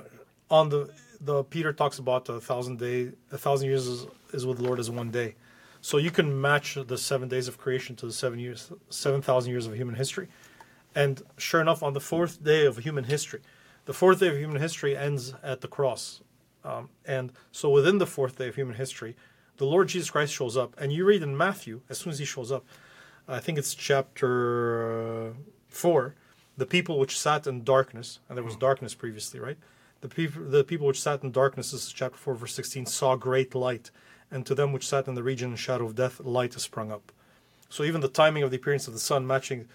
[0.50, 0.90] on the
[1.22, 4.80] the Peter talks about a thousand day, a thousand years is, is with the Lord
[4.80, 5.36] as one day.
[5.84, 9.52] So you can match the seven days of creation to the seven years, seven thousand
[9.52, 10.30] years of human history.
[10.96, 13.42] And sure enough, on the fourth day of human history,
[13.84, 16.22] the fourth day of human history ends at the cross.
[16.64, 19.18] Um, and so within the fourth day of human history,
[19.58, 20.74] the Lord Jesus Christ shows up.
[20.80, 22.64] And you read in Matthew, as soon as he shows up,
[23.28, 25.34] I think it's chapter
[25.68, 26.16] 4,
[26.56, 29.58] the people which sat in darkness, and there was darkness previously, right?
[30.00, 33.18] The people, the people which sat in darkness, this is chapter 4, verse 16, saw
[33.18, 33.92] great light.
[34.34, 36.92] And to them which sat in the region and shadow of death, light has sprung
[36.92, 37.12] up.
[37.70, 39.68] So even the timing of the appearance of the sun matching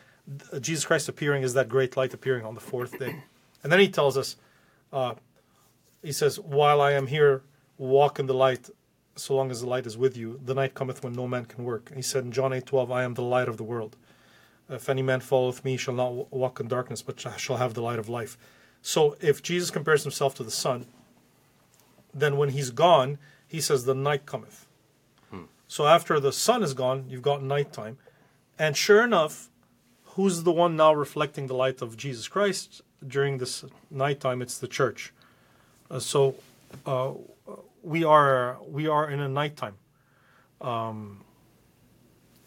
[0.52, 3.22] uh, Jesus Christ appearing is that great light appearing on the fourth day.
[3.62, 4.36] And then he tells us,
[4.92, 5.14] uh,
[6.02, 7.42] he says, While I am here,
[7.76, 8.70] walk in the light,
[9.16, 10.40] so long as the light is with you.
[10.44, 11.92] The night cometh when no man can work.
[11.94, 13.96] He said in John eight twelve, I am the light of the world.
[14.68, 17.82] If any man followeth me, he shall not walk in darkness, but shall have the
[17.82, 18.36] light of life.
[18.82, 20.86] So if Jesus compares himself to the sun,
[22.14, 24.68] then when he's gone, he says, The night cometh.
[25.68, 27.98] So after the sun is gone, you've got nighttime.
[28.58, 29.50] And sure enough,
[30.14, 34.40] who's the one now reflecting the light of Jesus Christ during this nighttime?
[34.40, 35.12] It's the church.
[35.90, 36.34] Uh, so
[36.86, 37.12] uh,
[37.82, 39.76] we are we are in a nighttime
[40.62, 41.22] um,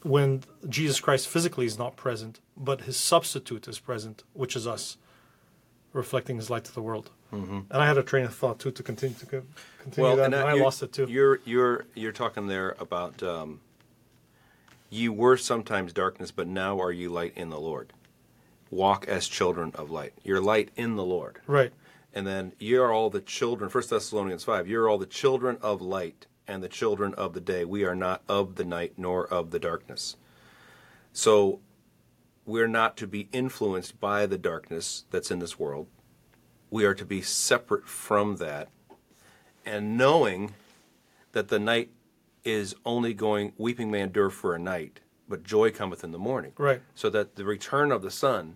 [0.01, 4.97] when Jesus Christ physically is not present, but his substitute is present, which is us,
[5.93, 7.11] reflecting his light to the world.
[7.31, 7.59] Mm-hmm.
[7.69, 9.43] And I had a train of thought too to continue to co-
[9.79, 11.07] continue that, and I lost it too.
[11.09, 13.61] You're you're you're talking there about um,
[14.89, 17.93] you were sometimes darkness, but now are you light in the Lord.
[18.69, 20.13] Walk as children of light.
[20.23, 21.39] You're light in the Lord.
[21.47, 21.71] Right.
[22.13, 23.69] And then you are all the children.
[23.69, 24.67] First Thessalonians five.
[24.67, 27.63] You're all the children of light and the children of the day.
[27.63, 30.17] We are not of the night nor of the darkness.
[31.13, 31.61] So
[32.45, 35.87] we're not to be influenced by the darkness that's in this world.
[36.71, 38.69] We are to be separate from that,
[39.65, 40.53] and knowing
[41.34, 41.89] that the night
[42.43, 43.51] is only going.
[43.57, 46.53] Weeping may endure for a night, but joy cometh in the morning.
[46.57, 46.81] Right.
[46.95, 48.55] So that the return of the sun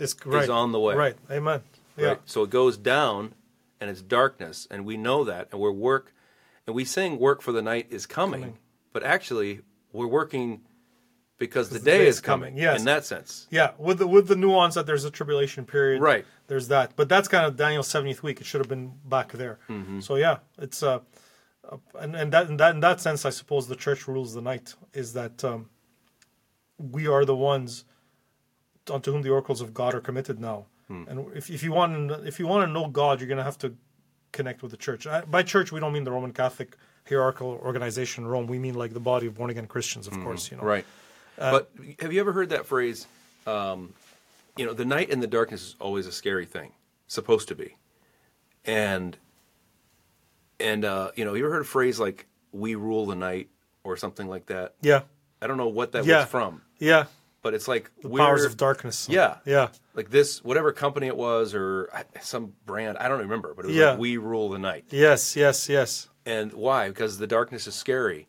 [0.00, 0.48] It's right.
[0.48, 0.94] on the way.
[0.94, 1.16] Right.
[1.30, 1.60] Amen.
[1.96, 2.06] Yeah.
[2.06, 2.20] Right?
[2.24, 3.34] So it goes down
[3.80, 6.14] and it's darkness, and we know that, and we're work,
[6.68, 8.58] and we sing "Work for the night is coming,", Coming.
[8.92, 9.60] but actually
[9.92, 10.60] we're working
[11.38, 12.56] because the day is coming.
[12.56, 12.78] yes.
[12.78, 13.46] in that sense.
[13.50, 16.00] Yeah, with the with the nuance that there's a tribulation period.
[16.00, 16.24] Right.
[16.46, 18.40] There's that, but that's kind of Daniel's seventieth week.
[18.40, 19.58] It should have been back there.
[19.68, 20.00] Mm-hmm.
[20.00, 21.00] So yeah, it's uh,
[21.70, 24.42] uh, and and that in that in that sense, I suppose the church rules the
[24.42, 24.74] night.
[24.92, 25.68] Is that um,
[26.78, 27.84] we are the ones
[28.90, 30.66] unto whom the oracles of God are committed now.
[30.88, 31.04] Hmm.
[31.08, 33.58] And if if you want to if you want to know God, you're gonna have
[33.58, 33.74] to
[34.32, 35.06] connect with the church.
[35.30, 36.76] By church, we don't mean the Roman Catholic
[37.08, 38.46] hierarchical organization in Rome.
[38.46, 40.50] We mean like the body of born again Christians, of course.
[40.50, 40.62] You know.
[40.62, 40.68] Mm-hmm.
[40.68, 40.86] Right.
[41.38, 43.06] Uh, but have you ever heard that phrase?
[43.46, 43.94] Um,
[44.56, 46.72] you know, the night and the darkness is always a scary thing.
[47.08, 47.76] Supposed to be.
[48.64, 49.16] And
[50.60, 53.48] and uh, you know, you ever heard a phrase like "We rule the night"
[53.84, 54.74] or something like that?
[54.80, 55.02] Yeah.
[55.40, 56.20] I don't know what that Yeah.
[56.20, 57.06] was from, Yeah.
[57.42, 59.08] but it's like The powers of darkness.
[59.10, 59.38] Yeah.
[59.44, 59.70] Yeah.
[59.94, 61.90] Like this, whatever company it was, or
[62.20, 63.90] some brand, I don't remember, but it was Yeah.
[63.90, 65.34] like "We rule the night." Yes.
[65.34, 65.68] Yes.
[65.68, 66.08] Yes.
[66.24, 66.88] And why?
[66.88, 68.28] Because the darkness is scary.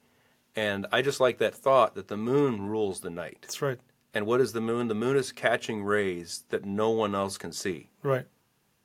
[0.56, 3.40] And I just like that thought that the moon rules the night.
[3.42, 3.80] That's right.
[4.14, 4.88] And what is the moon?
[4.88, 8.28] The moon is catching rays that no one else can see, Right.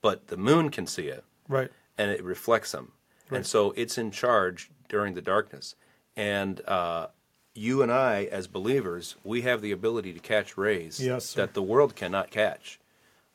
[0.00, 1.70] but the moon can see it, Right.
[1.98, 2.92] and it reflects them.
[3.28, 3.38] Right.
[3.38, 5.74] And so it's in charge during the darkness.
[6.16, 7.09] And uh,
[7.54, 11.62] you and I, as believers, we have the ability to catch rays Yes, that the
[11.62, 12.81] world cannot catch.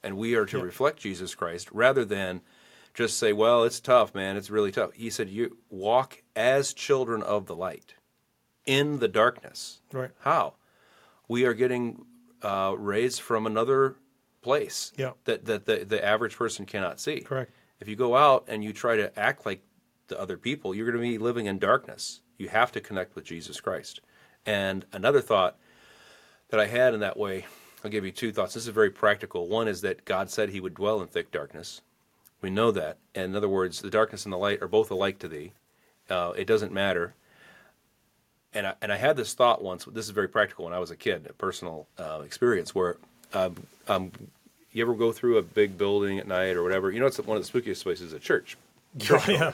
[0.01, 0.63] And we are to Yeah.
[0.63, 2.41] reflect Jesus Christ rather than
[2.95, 4.35] just say, well, it's tough, man.
[4.35, 4.93] It's really tough.
[4.93, 7.93] He said, you walk as children of the light
[8.65, 9.79] in the darkness.
[9.91, 10.11] Right.
[10.21, 10.53] How?
[11.27, 12.05] We are getting
[12.41, 13.95] uh, rays from another
[14.41, 15.11] place Yeah.
[15.25, 17.21] that, that the, the average person cannot see.
[17.21, 17.51] Correct.
[17.79, 19.61] If you go out and you try to act like
[20.07, 22.21] the other people, you're going to be living in darkness.
[22.37, 24.01] You have to connect with Jesus Christ.
[24.45, 25.57] And another thought
[26.49, 27.45] that I had in that way,
[27.83, 28.53] I'll give you two thoughts.
[28.53, 29.47] This is very practical.
[29.47, 31.81] One is that God said he would dwell in thick darkness.
[32.41, 32.97] We know that.
[33.15, 35.53] And in other words, the darkness and the light are both alike to thee.
[36.09, 37.15] Uh, it doesn't matter.
[38.53, 39.85] And I, and I had this thought once.
[39.85, 42.97] This is very practical when I was a kid, a personal uh, experience where
[43.33, 43.55] um,
[43.87, 44.11] um,
[44.71, 46.91] you ever go through a big building at night or whatever.
[46.91, 48.57] You know, it's one of the spookiest places, a church.
[49.27, 49.53] Yeah.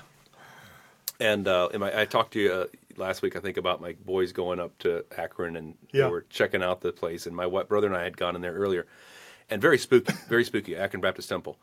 [1.21, 4.31] And uh, my, I talked to you uh, last week, I think, about my boys
[4.31, 6.05] going up to Akron and Yeah.
[6.05, 7.25] they were checking out the place.
[7.27, 8.85] And my wet brother and I had gone in there earlier,
[9.49, 10.75] and very spooky, very spooky.
[10.77, 11.57] Akron Baptist Temple,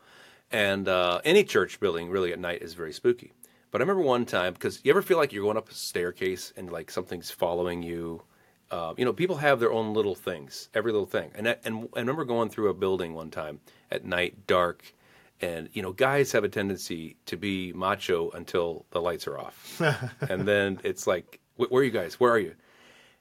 [0.52, 3.32] and uh, any church building really at night is very spooky.
[3.70, 6.52] But I remember one time because you ever feel like you're going up a staircase
[6.56, 8.22] and like something's following you.
[8.70, 11.30] Uh, you know, people have their own little things, every little thing.
[11.36, 13.60] And I, and I remember going through a building one time
[13.92, 14.92] at night, dark,
[15.40, 19.80] and you know, guys have a tendency to be macho until the lights are off,
[20.28, 22.18] and then it's like, "Where are you guys?
[22.18, 22.54] Where are you?"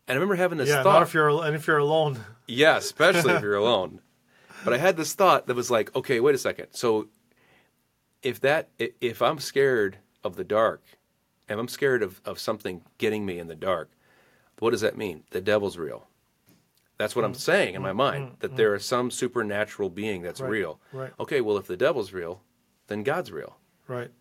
[0.07, 0.81] And I remember having this Yeah.
[0.81, 1.01] thought.
[1.03, 2.23] If you're and if you're alone.
[2.47, 3.99] Yeah, especially if you're alone.
[4.63, 6.67] But I had this thought that was like, okay, wait a second.
[6.71, 7.09] So
[8.23, 10.83] if that if I'm scared of the dark,
[11.47, 13.91] if I'm scared of, of something getting me in the dark,
[14.59, 15.23] what does that mean?
[15.29, 16.07] The devil's real.
[16.97, 17.37] That's what I'm Mm.
[17.37, 17.95] saying in my mm.
[17.97, 18.39] mind, mm.
[18.39, 18.55] that mm.
[18.57, 20.79] there is some supernatural being that's Right, real.
[20.91, 21.13] right.
[21.19, 22.41] Okay, well if the devil's real,
[22.87, 23.57] then God's real.
[23.87, 24.11] Right.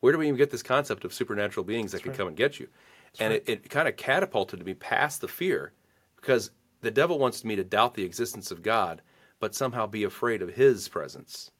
[0.00, 2.60] Where do we even get this concept of supernatural beings that can come and get
[2.60, 2.68] you?
[3.18, 5.72] and it, it kind of catapulted me past the fear
[6.16, 6.50] because
[6.82, 9.00] the devil wants me to doubt the existence of God,
[9.40, 11.50] but somehow be afraid of his presence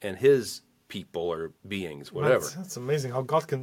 [0.00, 0.62] and his
[0.96, 2.44] people or beings, whatever.
[2.44, 3.62] That's, that's amazing how God can,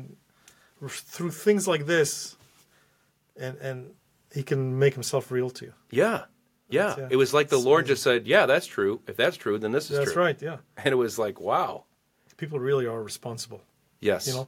[1.16, 2.36] through things like this,
[3.44, 3.78] and and
[4.38, 5.74] He can make Himself real to you.
[6.02, 6.20] yeah.
[6.80, 6.96] Yeah.
[6.98, 7.08] Yeah.
[7.14, 7.94] It was like the It's Lord amazing.
[7.94, 8.94] just said, Yeah, that's true.
[9.12, 10.24] If that's true, then this is That's true.
[10.24, 10.50] That's right.
[10.50, 10.58] Yeah.
[10.84, 11.84] And it was like, Wow.
[12.38, 13.62] People really are responsible.
[14.00, 14.26] Yes.
[14.28, 14.48] You know,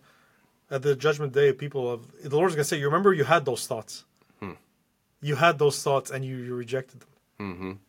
[0.72, 2.00] at the judgment day, people of
[2.32, 4.06] the Lord's gonna say, "You remember you had those thoughts.
[4.39, 4.56] Hmm.
[5.30, 7.80] You had those thoughts, and you you rejected them."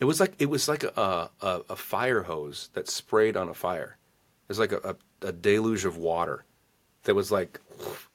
[0.00, 3.54] It was like it was like a, a, a fire hose that sprayed on a
[3.54, 3.98] fire.
[4.50, 6.44] It was like a, a, a deluge of water
[7.04, 7.60] that was like,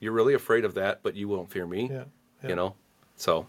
[0.01, 1.87] you're really afraid of that, but you won't fear me.
[1.89, 2.03] Yeah,
[2.43, 2.49] yeah.
[2.49, 2.75] You know.
[3.15, 3.47] So,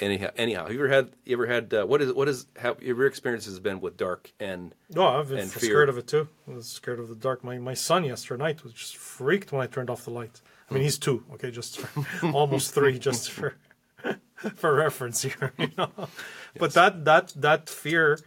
[0.00, 2.76] anyhow, anyhow, have you ever had you ever had uh, what is what is how
[2.80, 6.26] your experiences been with dark and No, I've been f- scared of it too.
[6.50, 7.44] I was scared of the dark.
[7.44, 10.40] My my son yesterday night was just freaked when I turned off the light.
[10.68, 13.54] I mean, he's two, okay, just for, almost three, just for
[14.56, 15.92] for reference here, you know.
[16.58, 18.18] But that that that fear,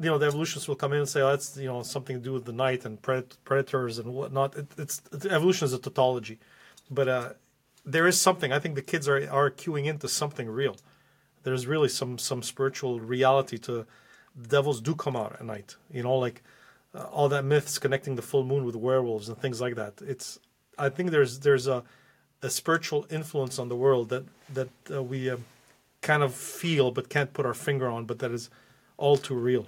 [0.00, 2.22] you know, the evolutionists will come in and say, oh, that's you know something to
[2.22, 4.56] do with the night and pred- predators and whatnot.
[4.56, 6.38] It, it's evolution is a tautology,
[6.90, 7.28] but uh,
[7.84, 8.50] there is something.
[8.50, 10.76] I think the kids are are queuing into something real.
[11.42, 13.86] There's really some some spiritual reality to
[14.34, 15.76] the devils do come out at night.
[15.92, 16.42] You know, like
[16.94, 20.00] uh, all that myths connecting the full moon with werewolves and things like that.
[20.00, 20.38] It's
[20.78, 21.84] I think there's there's a
[22.42, 25.44] a spiritual influence on the world that that uh, we um,
[26.00, 28.48] kind of feel but can't put our finger on, but that is
[29.00, 29.66] all too real.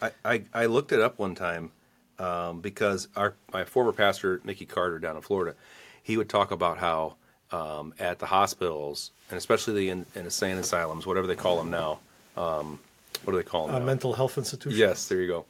[0.00, 1.70] I, I, I looked it up one time
[2.18, 5.54] um, because our my former pastor Mickey Carter down in Florida,
[6.02, 7.16] he would talk about how
[7.50, 11.70] um, at the hospitals and especially the in, in insane asylums, whatever they call them
[11.70, 11.98] now,
[12.36, 12.78] um,
[13.24, 13.76] what do they call them?
[13.76, 14.78] Uh, mental health institution.
[14.78, 15.44] Yes, there you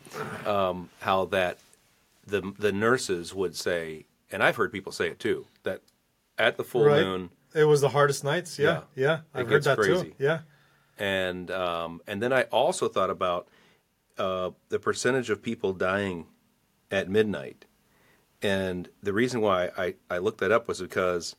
[0.44, 0.50] go.
[0.50, 1.58] Um, how that
[2.26, 5.80] the the nurses would say, and I've heard people say it too, that
[6.38, 7.02] at the full Right.
[7.02, 8.58] moon, It was the hardest nights.
[8.58, 9.04] Yeah, Yeah.
[9.04, 9.18] yeah.
[9.35, 10.11] I've heard that crazy.
[10.11, 10.14] too.
[10.18, 10.40] Yeah.
[10.98, 13.48] And um, and then I also thought about
[14.18, 16.26] uh, the percentage of people dying
[16.90, 17.64] at midnight,
[18.42, 21.37] and the reason why I, I looked that up was because,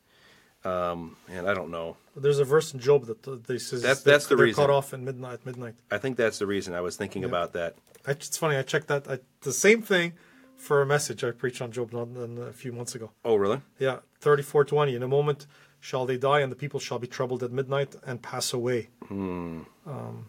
[0.64, 4.10] um, and I don't know, There's a verse in Job that they says That's- that
[4.10, 4.62] that's the they're reason.
[4.62, 5.44] cut off at midnight.
[5.46, 5.74] Midnight.
[5.90, 7.28] I think that's the reason I was thinking Yeah.
[7.28, 7.76] about that.
[8.06, 8.56] I, it's funny.
[8.56, 9.08] I checked that.
[9.08, 10.14] I, the same thing
[10.56, 13.10] for a message I preached on Job a few months ago.
[13.24, 13.60] Oh, really?
[13.78, 14.94] Yeah, thirty-four twenty.
[14.94, 15.46] In a moment
[15.84, 18.88] shall they die, and the people shall be troubled at midnight and pass away.
[19.06, 19.60] Hmm.
[19.86, 20.26] Um,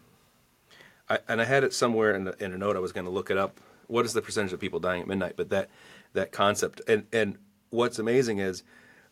[1.10, 2.76] I, and I had it somewhere in, the, in a note.
[2.76, 3.62] I was going to look it up.
[3.88, 5.36] What is the percentage of people dying at midnight?
[5.38, 5.70] But that
[6.14, 7.38] that concept and and
[7.70, 8.64] what's amazing is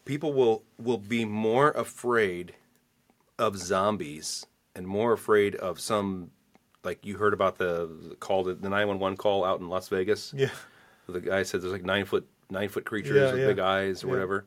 [0.04, 2.56] people will will be more afraid
[3.40, 6.32] of zombies and more afraid of some
[6.84, 10.34] like you heard about the call the nine one one call out in Las Vegas.
[10.36, 10.50] Yeah,
[11.08, 13.48] The guy said there's like nine foot nine foot creatures Yeah, with yeah.
[13.48, 14.14] big eyes or Yeah.
[14.14, 14.46] whatever.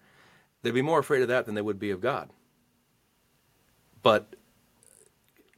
[0.66, 2.28] They'd be more afraid of that than they would be of God.
[4.02, 4.34] But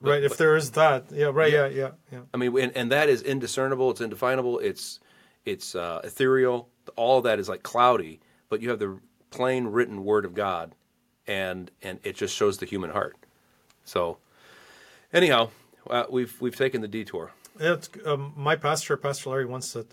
[0.02, 0.22] But- right.
[0.22, 1.50] if but- there is that, yeah, right.
[1.50, 1.66] Yeah.
[1.68, 2.20] Yeah, yeah, yeah.
[2.34, 3.90] I mean, and, and that is indiscernible.
[3.90, 4.58] It's indefinable.
[4.58, 5.00] It's
[5.46, 6.68] it's uh, ethereal.
[6.94, 8.20] All of that is like cloudy.
[8.50, 8.98] But you have the
[9.30, 10.74] plain written word of God,
[11.26, 13.16] and and it just shows the human heart.
[13.84, 14.18] So,
[15.10, 15.48] anyhow,
[15.88, 17.32] uh, we've we've taken the detour.
[17.58, 19.86] Yeah, it's, um, my pastor, Pastor Larry, once said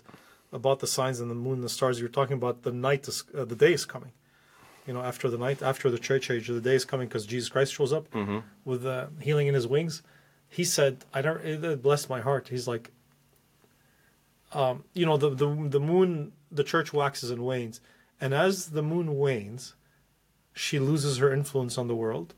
[0.52, 1.98] about the signs and the moon and the stars.
[2.00, 4.12] You're talking about the night, is, uh, the day is coming.
[4.86, 7.48] You know, after the night, after the church age, the day is coming because Jesus
[7.48, 8.06] Christ shows up
[8.64, 10.02] with uh, healing in His wings.
[10.48, 12.48] He said, "I don't." It blessed my heart.
[12.48, 12.92] He's like,
[14.52, 17.80] um, you know, the the the moon, the church waxes and wanes,
[18.20, 19.74] and as the moon wanes,
[20.54, 22.34] she loses her influence on the world.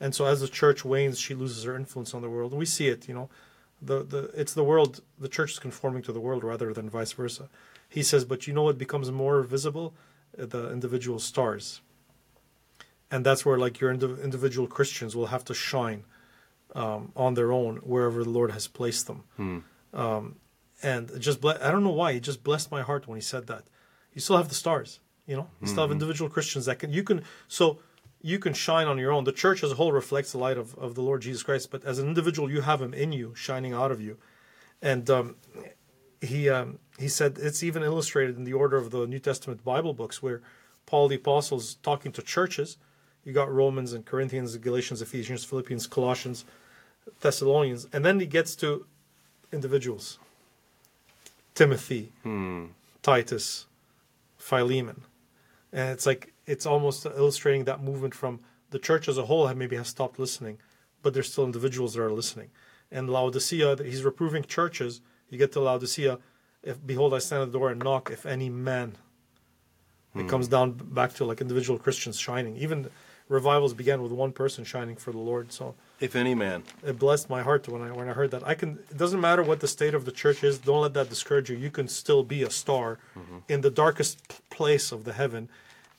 [0.00, 2.52] And so as the church wanes, she loses her influence on the world.
[2.52, 3.28] And we see it, you know.
[3.80, 7.12] The, the it's the world the church is conforming to the world rather than vice
[7.12, 7.48] versa.
[7.88, 9.94] He says, but you know what becomes more visible?
[10.36, 11.80] The individual stars.
[13.10, 16.04] And that's where like your indiv- individual Christians will have to shine
[16.74, 19.24] um, on their own wherever the Lord has placed them.
[19.92, 20.36] Um,
[20.82, 23.46] and just ble- I don't know why he just blessed my heart when he said
[23.46, 23.64] that.
[24.12, 25.48] You still have the stars, you know.
[25.60, 27.78] You still have individual Christians that can you can so
[28.20, 29.24] you can shine on your own.
[29.24, 31.84] The church as a whole reflects the light of, of the Lord Jesus Christ, but
[31.84, 34.16] as an individual, you have Him in you, shining out of you.
[34.82, 35.36] And um,
[36.24, 39.94] he um, he said it's even illustrated in the order of the New Testament Bible
[39.94, 40.42] books, where
[40.86, 42.76] Paul the Apostle is talking to churches.
[43.24, 46.44] You got Romans and Corinthians, Galatians, Ephesians, Philippians, Colossians,
[47.20, 48.86] Thessalonians, and then he gets to
[49.52, 50.18] individuals.
[51.54, 52.12] Timothy,
[53.02, 53.66] Titus,
[54.36, 55.02] Philemon,
[55.72, 59.56] and it's like it's almost illustrating that movement from the church as a whole have
[59.56, 60.58] maybe has stopped listening,
[61.02, 62.50] but there's still individuals that are listening.
[62.90, 65.00] And Laodicea, he's reproving churches.
[65.30, 66.18] You get to Laodicea,
[66.62, 68.10] if behold, I stand at the door and knock.
[68.10, 68.96] If any man,
[70.14, 70.28] it hmm.
[70.28, 72.56] comes down back to like individual Christians shining.
[72.56, 72.88] Even
[73.28, 75.52] revivals began with one person shining for the Lord.
[75.52, 78.46] So If any man, it blessed my heart when I when I heard that.
[78.46, 78.78] I can.
[78.90, 80.58] It doesn't matter what the state of the church is.
[80.58, 81.56] Don't let that discourage you.
[81.56, 83.38] You can still be a star mm-hmm.
[83.48, 85.48] in the darkest place of the heaven,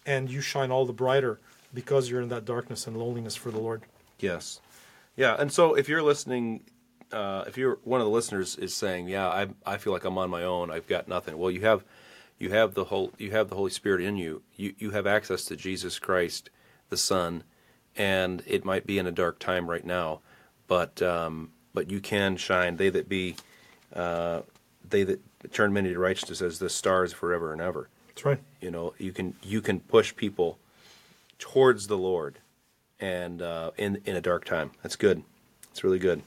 [0.05, 1.39] and you shine all the brighter
[1.73, 3.83] because you're in that darkness and loneliness for the Lord.
[4.19, 4.61] yes,
[5.15, 5.35] yeah.
[5.37, 6.61] And so, if you're listening,
[7.11, 10.17] uh, if you're one of the listeners is saying, "Yeah, I I feel like I'm
[10.17, 10.71] on my own.
[10.71, 11.83] I've got nothing." Well, you have
[12.37, 14.41] you have the whole you have the Holy Spirit in you.
[14.55, 16.49] You you have access to Jesus Christ,
[16.89, 17.43] the Son,
[17.95, 20.21] and it might be in a dark time right now,
[20.67, 22.77] but um, but you can shine.
[22.77, 23.35] They that be,
[23.93, 24.41] uh,
[24.87, 25.21] they that
[25.53, 27.89] turn many to righteousness as the stars forever and ever.
[28.07, 28.39] That's right.
[28.61, 30.57] You know, you can you can push people
[31.39, 32.39] towards the Lord,
[32.99, 34.71] and uh, in in a dark time.
[34.83, 35.23] That's good.
[35.71, 36.23] It's really good.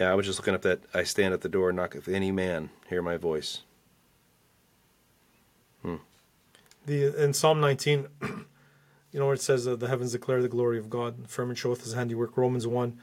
[0.00, 1.94] Yeah, I was just looking up that I stand at the door and knock.
[1.94, 3.60] If any man hear my voice,
[6.86, 10.78] The in Psalm 19, you know where it says that the heavens declare the glory
[10.78, 12.38] of God, the firmament showeth His handiwork.
[12.38, 12.98] Romans 1,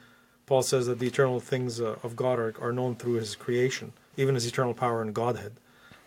[0.46, 3.92] Paul says that the eternal things uh, of God are, are known through His creation,
[4.16, 5.52] even His eternal power and Godhead.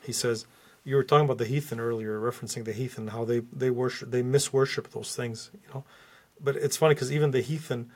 [0.03, 0.45] He says
[0.83, 4.23] you were talking about the heathen earlier, referencing the heathen, how they they worship, they
[4.23, 5.85] misworship those things, you know.
[6.43, 7.91] But it's funny because even the heathen,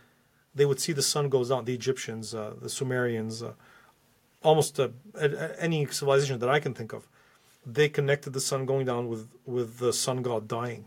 [0.55, 1.65] they would see the sun goes down.
[1.65, 3.53] The Egyptians, uh, the Sumerians, uh,
[4.43, 4.89] almost uh,
[5.59, 7.07] any civilization that I can think of,
[7.65, 10.85] they connected the sun going down with with the sun god dying.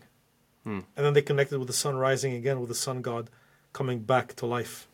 [0.97, 3.25] and then they connected with the sun rising again with the sun god
[3.73, 4.87] coming back to life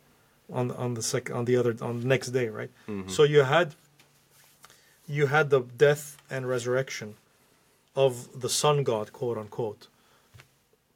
[0.58, 2.70] on the, on the sec- on the other on the next day, right?
[3.16, 3.68] So you had
[5.16, 7.08] you had the death and resurrection
[8.04, 8.12] of
[8.44, 9.82] the sun god, quote unquote,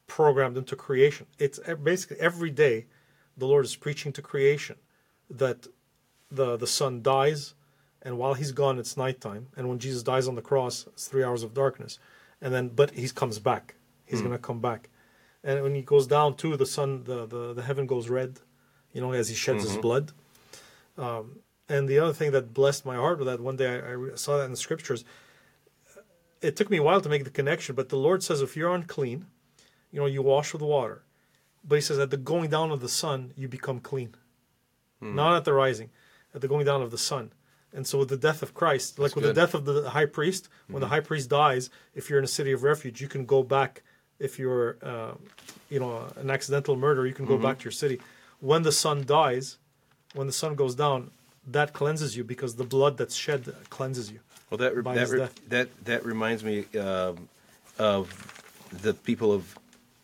[0.06, 1.26] programmed into creation.
[1.38, 1.58] It's
[1.92, 2.86] basically every day
[3.38, 4.76] the Lord is preaching to creation
[5.30, 5.66] that
[6.30, 7.54] the the sun dies,
[8.02, 9.48] and while he's gone, it's nighttime.
[9.56, 11.98] And when Jesus dies on the cross, it's three hours of darkness,
[12.40, 13.74] and then but he comes back.
[14.04, 14.88] He's gonna come back,
[15.44, 18.40] and when he goes down too, the sun, the the, the heaven goes red,
[18.92, 20.12] you know, as he sheds his blood.
[20.96, 24.14] Um, and the other thing that blessed my heart was that one day I, I
[24.16, 25.04] saw that in the scriptures.
[26.40, 28.74] It took me a while to make the connection, but the Lord says if you're
[28.74, 29.26] unclean,
[29.90, 31.02] you know, you wash with water.
[31.66, 34.14] But he says at the going down of the sun, you become clean.
[35.00, 35.90] Not at the rising,
[36.34, 37.30] at the going down of the sun.
[37.72, 39.34] And so with the death of Christ, like with good.
[39.34, 42.28] the death of the high priest, when the high priest dies, if you're in a
[42.28, 43.82] city of refuge, you can go back.
[44.18, 45.12] If you're, uh,
[45.70, 48.00] you know, an accidental murder, you can go back to your city.
[48.40, 49.58] When the sun dies,
[50.14, 51.10] when the sun goes down,
[51.46, 54.20] that cleanses you because the blood that's shed cleanses you.
[54.50, 57.28] Well, that re- that, re- that that reminds me um,
[57.78, 58.10] of
[58.82, 59.58] the people of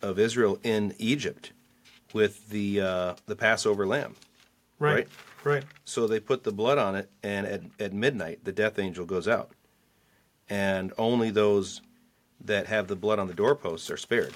[0.09, 1.51] of Israel in Egypt
[2.13, 4.15] with the uh, the Passover lamb.
[4.79, 5.07] Right.
[5.43, 5.63] Right.
[5.85, 9.27] So they put the blood on it, and at, at midnight, the death angel goes
[9.27, 9.51] out.
[10.49, 11.81] And only those
[12.43, 14.33] that have the blood on the doorposts are spared.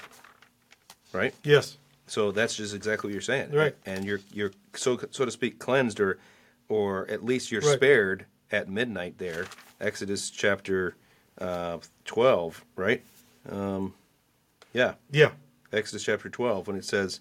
[1.12, 1.34] Right?
[1.44, 1.78] Yes.
[2.08, 3.52] So that's just exactly what you're saying.
[3.52, 3.76] Right.
[3.86, 6.20] And you're, you're so, so to speak, cleansed, or,
[6.68, 7.76] or at least you're Right.
[7.76, 9.46] spared at midnight there.
[9.82, 10.96] Exodus chapter
[11.40, 13.04] uh, 12, right?
[13.50, 13.94] Um,
[14.74, 14.94] yeah.
[15.12, 15.32] Yeah.
[15.72, 17.20] Exodus chapter 12, when it says,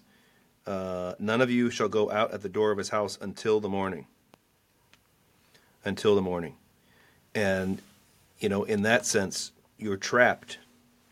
[0.65, 3.69] uh, None of you shall go out at the door of his house until the
[3.69, 4.07] morning.
[5.85, 6.55] Until the morning.
[7.35, 7.81] And,
[8.39, 10.59] you know, in that sense, you're trapped.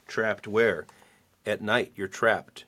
[0.07, 0.85] Trapped where?
[1.45, 2.65] At night, you're trapped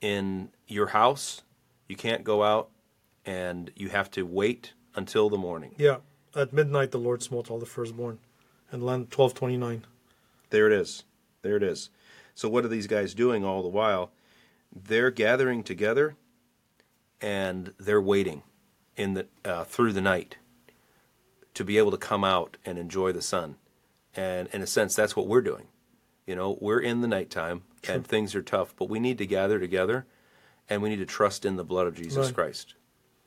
[0.00, 1.42] in your house.
[1.88, 2.70] You can't go out,
[3.26, 5.74] and you have to wait until the morning.
[5.76, 5.98] Yeah.
[6.34, 8.18] At midnight, the Lord smote all the firstborn.
[8.70, 9.84] And land 1229.
[10.50, 11.04] There it is.
[11.42, 11.90] There it is.
[12.38, 14.12] So what are these guys doing all the while?
[14.72, 16.14] They're gathering together
[17.20, 18.42] and they're waiting
[18.96, 20.36] in the uh, through the night
[21.54, 23.56] to be able to come out and enjoy the sun.
[24.14, 25.66] And in a sense, that's what we're doing.
[26.28, 29.58] You know, we're in the nighttime and things are tough, but we need to gather
[29.58, 30.06] together
[30.70, 32.34] and we need to trust in the blood of Jesus Right.
[32.36, 32.74] Christ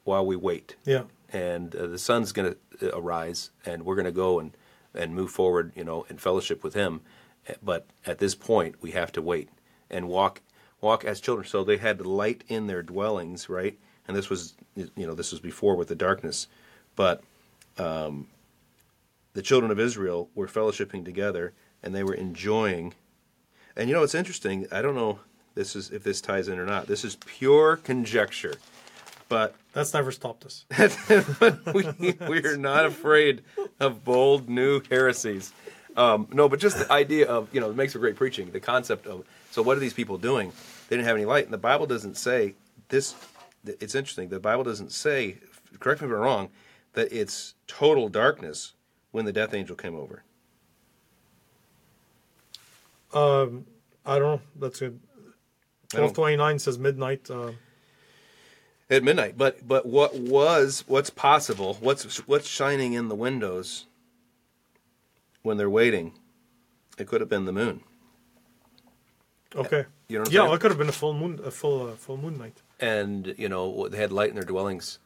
[0.06, 1.04] while we wait Yeah.
[1.34, 4.56] and uh, the sun's going to arise and we're going to go and,
[4.96, 7.10] and move forward you know in fellowship with him Uh,
[7.62, 9.50] but at this point we have to wait
[9.90, 10.42] and walk
[10.80, 11.48] walk as children.
[11.48, 13.78] So they had light in their dwellings right?
[14.08, 16.48] And this was you know this was before with the darkness.
[16.96, 17.24] But
[17.78, 18.28] um,
[19.34, 22.94] the children of israel were fellowshipping together and they were enjoying.
[23.76, 24.68] And you know it's interesting.
[24.72, 25.20] I don't know
[25.56, 26.88] this is if this ties in or not.
[26.88, 28.56] This is pure conjecture.
[29.28, 30.66] But That's never stopped us.
[31.74, 33.44] we, we're not afraid
[33.80, 35.54] of bold new heresies.
[35.98, 38.52] Um, no, but just the idea of, you know, it makes for great preaching.
[38.52, 40.52] The concept of, so what are these people doing?
[40.88, 41.46] They didn't have any light.
[41.46, 42.56] And the Bible doesn't say
[42.90, 43.16] this,
[43.66, 44.30] it's interesting.
[44.30, 45.38] The Bible doesn't say,
[45.80, 46.50] correct me if I'm wrong,
[46.94, 48.74] that it's total darkness
[49.12, 50.24] when the death angel came over.
[53.14, 53.66] Um,
[54.06, 54.42] I don't know.
[54.58, 55.00] That's good.
[55.92, 57.30] 1229 says midnight.
[57.30, 57.52] Uh,
[58.90, 59.38] At midnight.
[59.38, 63.88] But, but what was, what's possible, what's, what's shining in the windows
[65.42, 66.14] when they're waiting?
[66.98, 67.82] It could have been the moon.
[69.56, 69.86] okay.
[70.08, 70.54] You know yeah, saying?
[70.54, 72.62] it could have been a full moon, a full uh, full moon night.
[72.80, 75.00] and you know they had light in their dwellings.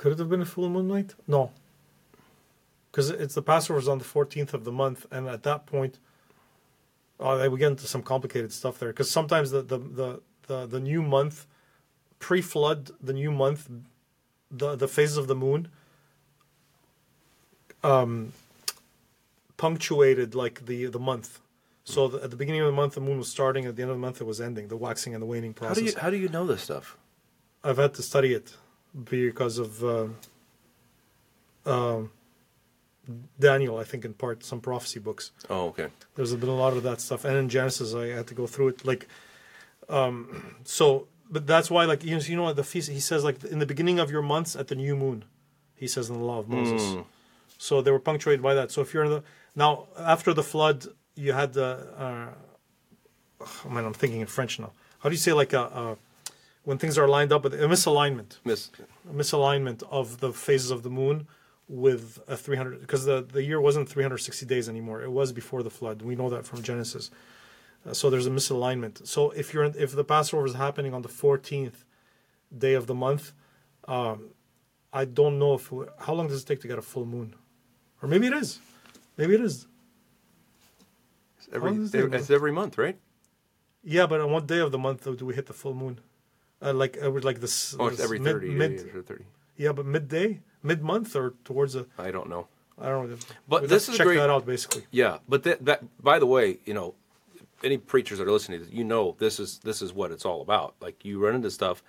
[0.00, 1.14] Could it have been a full moon night?
[1.26, 1.50] No.
[2.90, 5.98] Because it's the Passover's on the 14th of the month, and at that point,
[7.20, 8.88] oh, we get into some complicated stuff there.
[8.88, 11.46] Because sometimes the, the, the, the, the new month,
[12.18, 13.68] pre flood, the new month,
[14.50, 15.68] the, the phases of the moon,
[17.84, 18.32] um,
[19.64, 21.30] punctuated like the, the month.
[21.84, 23.62] So the, at the beginning of the month, the moon was starting.
[23.66, 24.68] At the end of the month, it was ending.
[24.68, 25.76] The waxing and the waning process.
[25.76, 26.96] How do you how do you know this stuff?
[27.62, 28.46] I've had to study it
[29.16, 30.08] because of uh,
[31.74, 32.10] um
[33.38, 35.32] Daniel, I think, in part, some prophecy books.
[35.48, 35.88] Oh, okay.
[36.14, 37.24] There's been a lot of that stuff.
[37.24, 38.86] And in Genesis, I had to go through it.
[38.90, 39.08] Like,
[39.88, 43.24] um, so, but that's why, like, you know, you know what the feast, he says,
[43.24, 45.24] like, in the beginning of your months at the new moon,
[45.74, 46.82] he says in the law of Moses.
[47.66, 48.68] So they were punctuated by that.
[48.74, 49.22] So if you're in the,
[49.54, 49.70] now,
[50.14, 50.78] after the flood,
[51.14, 51.70] you had the,
[52.04, 54.72] uh, oh, man, I'm thinking in French now.
[55.00, 55.96] How do you say, like, a, a
[56.64, 58.38] when things are lined up with a misalignment?
[58.44, 58.70] Miss
[59.22, 61.26] misalignment of the phases of the moon
[61.68, 65.70] with a 300 because the, the year wasn't 360 days anymore it was before the
[65.70, 67.10] flood we know that from genesis
[67.86, 69.06] Uh, so there's a misalignment.
[69.06, 71.84] So if you're in, if the Passover is happening on the 14th
[72.64, 73.32] day of the month,
[73.96, 74.18] um,
[74.92, 75.72] I don't know if
[76.04, 77.34] how long does it take to get a full moon,
[78.02, 78.58] or maybe it is,
[79.16, 79.66] maybe it is.
[81.38, 82.14] It's every, How long is it?
[82.14, 82.98] it's every month, right?
[83.82, 86.00] Yeah, but on what day of the month though do we hit the full moon?
[86.62, 87.74] Uh, like it with like this.
[87.78, 89.24] Oh, it's every mid- 30 mid- or 30.
[89.56, 91.86] Yeah, but midday, mid month, or towards a.
[91.98, 92.46] I don't know.
[92.78, 93.16] I don't know.
[93.48, 94.84] But We'd this is check great- that out basically.
[94.90, 96.94] Yeah, but that, that by the way, you know,
[97.64, 100.74] any preachers that are listening, you know, this is this is what it's all about.
[100.80, 101.82] Like you run into stuff,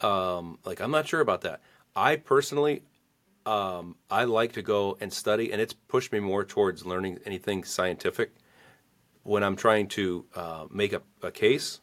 [0.00, 1.60] um, like I'm not sure about that.
[1.96, 2.82] I personally,
[3.46, 7.64] um, I like to go and study, and it's pushed me more towards learning anything
[7.64, 8.32] scientific
[9.22, 11.80] when I'm trying to uh, make a, a case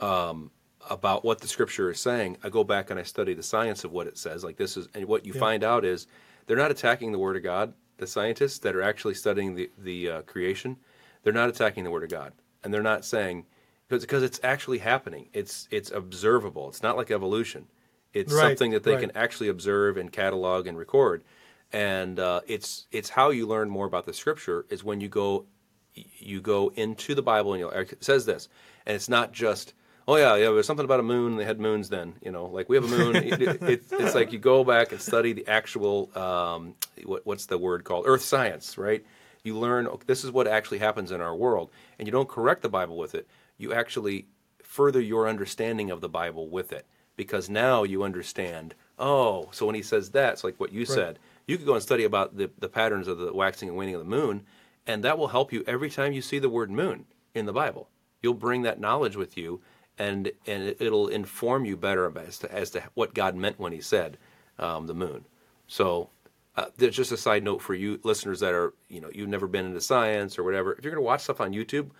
[0.00, 0.50] um,
[0.90, 2.36] about what the scripture is saying.
[2.42, 4.44] I go back and I study the science of what it says.
[4.44, 5.40] Like this is, and what you Yeah.
[5.40, 6.06] find out is
[6.46, 7.74] they're not attacking the Word of God.
[7.96, 10.76] The scientists that are actually studying the the uh, creation,
[11.22, 12.32] they're not attacking the Word of God,
[12.62, 13.46] and they're not saying
[13.88, 15.28] because because it's actually happening.
[15.32, 16.68] It's it's observable.
[16.68, 17.68] It's not like evolution.
[18.14, 19.00] It's Right, something that they right.
[19.00, 21.24] can actually observe and catalog and record.
[21.72, 25.46] And uh, it's it's how you learn more about the Scripture is when you go
[25.94, 28.48] you go into the Bible and you it says this,
[28.86, 29.74] and it's not just
[30.06, 32.68] oh yeah yeah there's something about a moon they had moons then you know like
[32.68, 33.16] we have a moon.
[33.16, 37.58] It, it, it's like you go back and study the actual um, what, what's the
[37.58, 38.04] word called?
[38.06, 39.04] Earth science right?
[39.42, 41.70] You learn okay, this is what actually happens in our world.
[41.98, 43.26] And you don't correct the Bible with it.
[43.58, 44.26] You actually
[44.62, 46.86] further your understanding of the Bible with it
[47.16, 51.18] because now you understand oh so when he says that it's like what you said
[51.46, 54.00] you could go and study about the, the patterns of the waxing and waning of
[54.00, 54.42] the moon
[54.86, 57.88] and that will help you every time you see the word moon in the Bible.
[58.22, 59.60] You'll bring that knowledge with you,
[59.98, 63.72] and and it- it'll inform you better as to, as to what God meant when
[63.72, 64.18] He said
[64.58, 65.24] um, the moon.
[65.66, 66.10] So,
[66.56, 69.46] uh, there's just a side note for you listeners that are you know you've never
[69.46, 70.72] been into science or whatever.
[70.74, 71.90] If you're going to watch stuff on YouTube,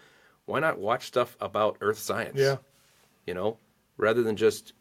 [0.45, 2.39] why not watch stuff about Earth science?
[2.39, 2.57] Yeah.
[3.27, 3.57] you know,
[3.97, 4.75] rather than just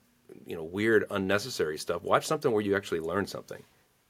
[0.46, 2.04] you know weird unnecessary stuff.
[2.04, 3.64] Watch something where you actually learn something,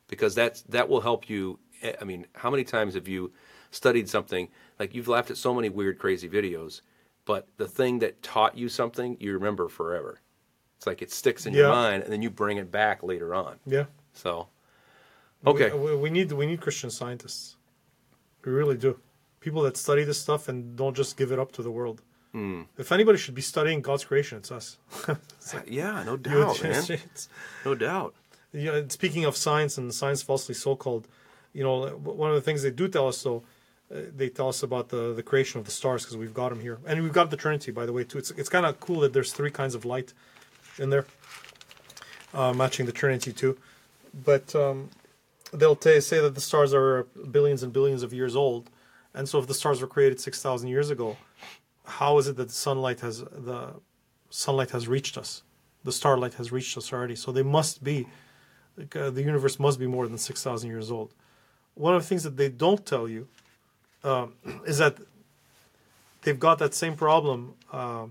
[0.08, 1.60] because that's that will help you.
[1.82, 3.32] eh, I mean, how many times have you
[3.72, 4.50] studied something
[4.80, 6.82] like you've laughed at so many weird, crazy videos,
[7.26, 10.20] but the thing that taught you something you remember forever.
[10.78, 13.58] It's like it sticks in your mind, and then you bring it back later on.
[13.66, 13.86] Yeah.
[14.14, 14.48] So,
[15.48, 17.56] okay, we- we need we need Christian scientists.
[18.46, 19.00] We really do.
[19.40, 22.02] People that study this stuff and don't just give it up to the world.
[22.34, 22.64] Hmm.
[22.80, 24.78] If anybody should be studying God's creation, it's us.
[25.68, 26.84] yeah, no doubt, man,
[27.64, 28.16] no doubt.
[28.52, 31.08] you know, speaking of science and science falsely so called,
[31.54, 33.44] you know, one of the things they do tell us though,
[33.94, 36.60] uh, they tell us about the, the creation of the stars because we've got them
[36.60, 38.18] here, and we've got the Trinity by the way too.
[38.18, 40.14] It's it's kind of cool that there's three kinds of light
[40.80, 41.06] in there,
[42.34, 43.60] uh, matching the Trinity too.
[44.26, 44.90] But um,
[45.54, 48.72] they'll t- say that the stars are billions and billions of years old,
[49.14, 51.18] and so if the stars were created six thousand years ago,
[51.86, 53.74] how is it that the sunlight has the
[54.30, 55.44] sunlight has reached us?
[55.84, 58.08] The starlight has reached us already, so they must be
[58.96, 61.14] uh, the universe must be more than 6,000 years old.
[61.76, 63.28] One of the things that they don't tell you
[64.04, 64.34] um,
[64.66, 64.98] is that
[66.24, 68.06] they've got that same problem, uh,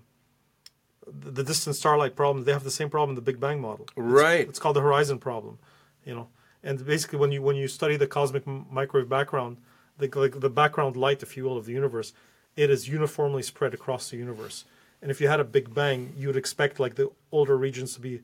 [1.06, 2.44] the, distant starlight problem.
[2.44, 3.86] They have the same problem in the Big Bang model.
[3.96, 4.48] It's- Right.
[4.48, 5.58] It's, called the horizon problem,
[6.04, 6.28] you know.
[6.62, 9.56] And basically, when you when you study the cosmic microwave background,
[9.98, 12.12] the like the background light, if you will, of the universe,
[12.56, 14.64] it is uniformly spread across the universe.
[15.00, 18.00] And if you had a Big Bang, you would expect like the older regions to
[18.00, 18.20] be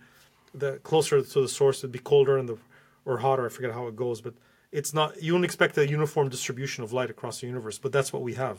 [0.54, 2.56] the closer to the source would be colder and the
[3.04, 3.46] or hotter.
[3.46, 4.34] I forget how it goes, but
[4.70, 5.20] it's not.
[5.22, 8.34] You don't expect a uniform distribution of light across the universe, but that's what we
[8.34, 8.58] have.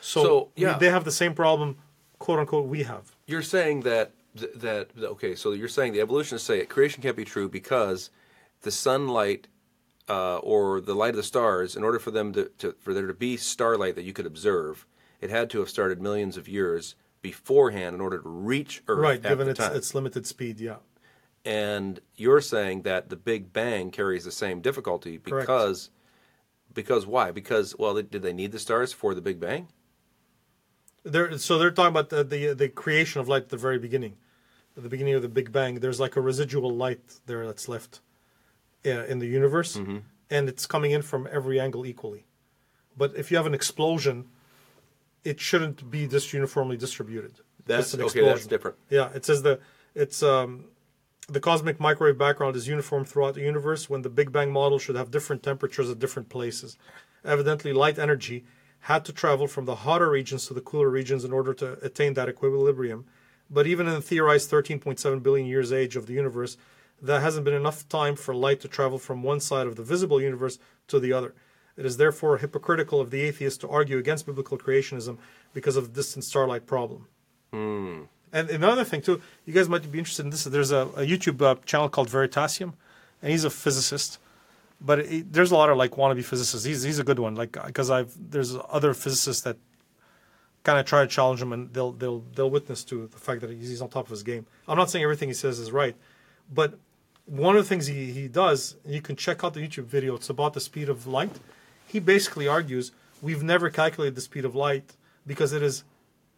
[0.00, 0.78] So, So, we- yeah.
[0.78, 1.76] they have the same problem,
[2.18, 3.14] quote unquote, we have.
[3.26, 7.16] You're saying that th- that okay, so you're saying the evolutionists say it, creation can't
[7.16, 8.10] be true because
[8.62, 9.46] the sunlight
[10.08, 13.06] uh, or the light of the stars, in order for them to, to for there
[13.06, 14.86] to be starlight that you could observe,
[15.20, 19.22] it had to have started millions of years beforehand in order to reach Earth Right,
[19.22, 20.60] given its its limited speed.
[20.60, 20.76] Yeah.
[21.44, 25.46] and you're saying that the Big Bang carries the same difficulty Correct.
[25.46, 25.90] because
[26.72, 27.30] because why?
[27.30, 29.68] Because well, they, did they need the stars for the Big Bang?
[31.04, 34.16] They're, so they're talking about the, the the creation of light at the very beginning,
[34.76, 35.76] at the beginning of the Big Bang.
[35.80, 38.00] There's like a residual light there that's left
[38.86, 39.98] in the universe, Mm-hmm.
[40.30, 42.26] and it's coming in from every angle equally.
[42.96, 44.26] But if you have an explosion,
[45.24, 47.40] it shouldn't be just uniformly distributed.
[47.66, 48.02] That's okay.
[48.02, 48.48] That's explosion.
[48.48, 48.76] different.
[48.90, 49.60] Yeah, it says the
[49.94, 50.66] it's um,
[51.28, 53.90] the cosmic microwave background is uniform throughout the universe.
[53.90, 56.78] When the Big Bang model should have different temperatures at different places.
[57.24, 58.44] Evidently, light energy
[58.80, 62.14] had to travel from the hotter regions to the cooler regions in order to attain
[62.14, 63.04] that equilibrium.
[63.50, 66.56] But even in the theorized 13.7 billion years age of the universe,
[67.00, 70.20] there hasn't been enough time for light to travel from one side of the visible
[70.20, 71.34] universe to the other.
[71.76, 75.18] It is therefore hypocritical of the atheist to argue against biblical creationism
[75.52, 77.08] because of the distant starlight problem.
[78.32, 80.44] And another thing too, you guys might be interested in this.
[80.44, 82.72] There's a, a YouTube uh, channel called Veritasium,
[83.22, 84.18] and he's a physicist.
[84.80, 86.64] But it, there's a lot of like wannabe physicists.
[86.64, 87.34] He's he's a good one.
[87.34, 89.56] Like because I've there's other physicists that
[90.64, 93.50] kind of try to challenge him, and they'll they'll they'll witness to the fact that
[93.50, 94.46] he's on top of his game.
[94.68, 95.96] I'm not saying everything he says is right,
[96.52, 96.78] but
[97.26, 100.14] one of the things he, he does, you can check out the YouTube video.
[100.14, 101.38] It's about the speed of light.
[101.86, 104.94] He basically argues we've never calculated the speed of light
[105.26, 105.84] because it is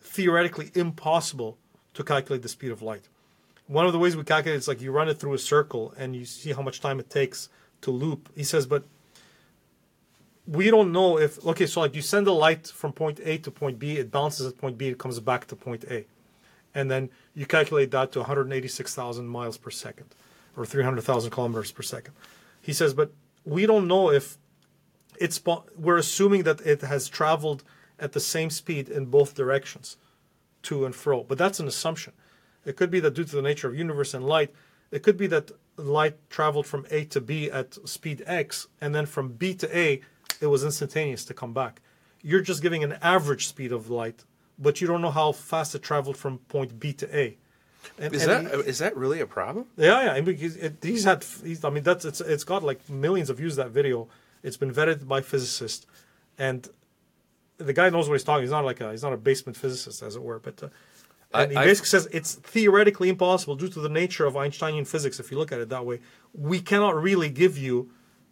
[0.01, 1.59] theoretically impossible
[1.95, 3.09] to calculate the speed of light.
[3.67, 5.93] One of the ways we calculate it is like you run it through a circle
[5.99, 7.49] and you see how much time it takes
[7.83, 8.31] to loop.
[8.35, 8.85] He says, but
[10.47, 13.51] we don't know if okay, so like you send the light from point A to
[13.51, 16.07] point B, it bounces at point B, it comes back to point A,
[16.75, 20.07] and then you calculate that to 186,000 miles per second,
[20.57, 22.15] or 300,000 kilometers per second.
[22.61, 23.13] He says, but
[23.45, 24.37] we don't know if
[25.19, 25.41] it's.
[25.77, 27.65] We're assuming that it has traveled
[27.99, 29.97] at the same speed in both directions,
[30.63, 31.25] to and fro.
[31.25, 32.13] But that's an assumption.
[32.65, 34.53] It could be that due to the nature of universe and light,
[34.91, 39.07] it could be that light traveled from A to B at speed X, and then
[39.07, 40.01] from B to A,
[40.41, 41.81] it was instantaneous to come back.
[42.23, 44.25] You're just giving an average speed of light,
[44.59, 47.37] but you don't know how fast it traveled from point B to A.
[47.99, 49.67] And- Is and that he- is that really a problem?
[49.77, 50.13] yeah, yeah.
[50.13, 51.25] I mean, he's, it, he's had.
[51.45, 53.57] He's, I mean, that's it's it's got like millions of views.
[53.57, 54.09] That video.
[54.43, 55.87] It's been vetted by physicists,
[56.39, 56.69] and
[57.59, 58.43] the guy knows what he's talking.
[58.43, 60.39] He's not like a he's not a basement physicist, as it were.
[60.39, 60.69] But uh,
[61.35, 64.85] I- and he I- basically says it's theoretically impossible due to the nature of Einsteinian
[64.85, 65.19] physics.
[65.21, 66.01] If you look at it that way,
[66.33, 67.91] we cannot really give you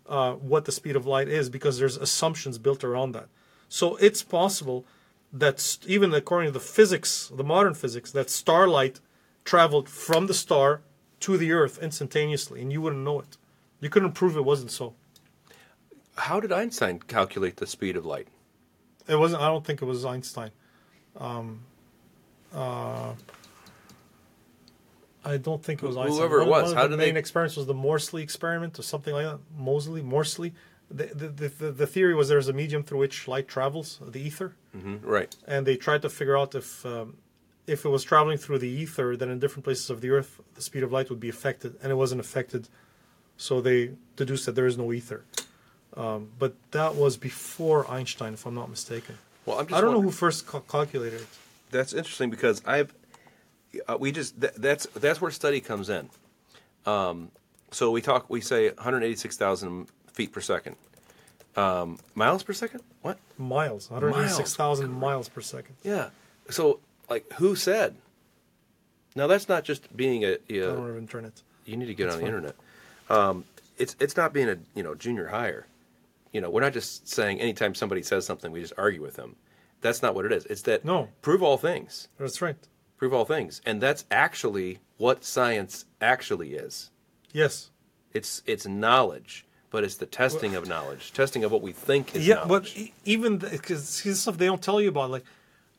[0.08, 3.28] uh, what the speed of light is because there's assumptions built around that.
[3.68, 4.84] So it's possible
[5.32, 9.00] that st- even according to the physics, the modern physics, that starlight
[9.46, 10.82] traveled from the star
[11.20, 13.38] to the Earth instantaneously, and you wouldn't know it.
[13.80, 14.92] You couldn't prove it wasn't so.
[16.16, 18.28] How did Einstein calculate the speed of light?
[19.08, 19.40] It wasn't.
[19.42, 20.50] I don't think it was Einstein.
[21.18, 21.60] Um,
[22.54, 23.12] uh,
[25.24, 26.16] I don't think it was Einstein.
[26.18, 28.22] Whoever it One- was, one of how the did main they- experiments was the Morsley
[28.22, 29.38] experiment or something like that.
[29.56, 30.52] Mosley, Morsley.
[30.88, 34.20] The, the, the, the, the theory was there's a medium through which light travels, the
[34.20, 35.34] ether, hmm Right.
[35.44, 37.16] and they tried to figure out if um,
[37.66, 40.62] if it was traveling through the ether, then in different places of the Earth, the
[40.62, 42.68] speed of light would be affected, and it wasn't affected.
[43.36, 45.24] So they deduced that there is no ether.
[45.96, 49.18] Um, but that was before Einstein, if I'm not mistaken.
[49.44, 51.26] Well, I'm just I don't know who first cal- calculated it.
[51.70, 52.92] That's interesting because I've
[53.88, 56.10] uh, we just th- that's that's where study comes in.
[56.84, 57.30] Um,
[57.70, 60.76] so we talk we say 186,000 feet per second.
[61.56, 62.82] Um, miles per second?
[63.02, 63.18] What?
[63.38, 65.76] Miles, 186,000 miles per second.
[65.82, 66.10] Yeah.
[66.50, 67.96] So like who said?
[69.14, 71.42] Now that's not just being a, I don't a have internet.
[71.64, 72.34] you need to get That's on the fine.
[72.34, 72.56] internet.
[73.08, 73.44] Um,
[73.78, 75.66] it's it's not being a you know junior hire.
[76.32, 79.36] You know we're not just saying anytime somebody says something we just argue with them.
[79.80, 80.46] That's not what it is.
[80.46, 81.08] It's that No.
[81.22, 82.08] prove all things.
[82.18, 82.56] That's right.
[82.96, 86.90] prove all things and that's actually what science actually is
[87.32, 87.70] Yes.
[88.14, 92.26] it's it's knowledge but it's the testing of knowledge testing of what we think is
[92.26, 92.74] yeah, knowledge.
[92.74, 93.86] but even because
[94.18, 95.24] stuff they don't tell you about, like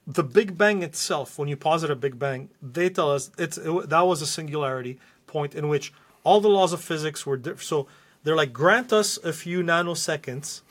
[0.07, 1.37] the Big Bang itself.
[1.37, 4.99] When you posit a Big Bang, they tell us it's it, that was a singularity
[5.27, 5.93] point in which
[6.23, 7.87] all the laws of physics were diff- so
[8.23, 10.61] they're like grant us a few nanoseconds,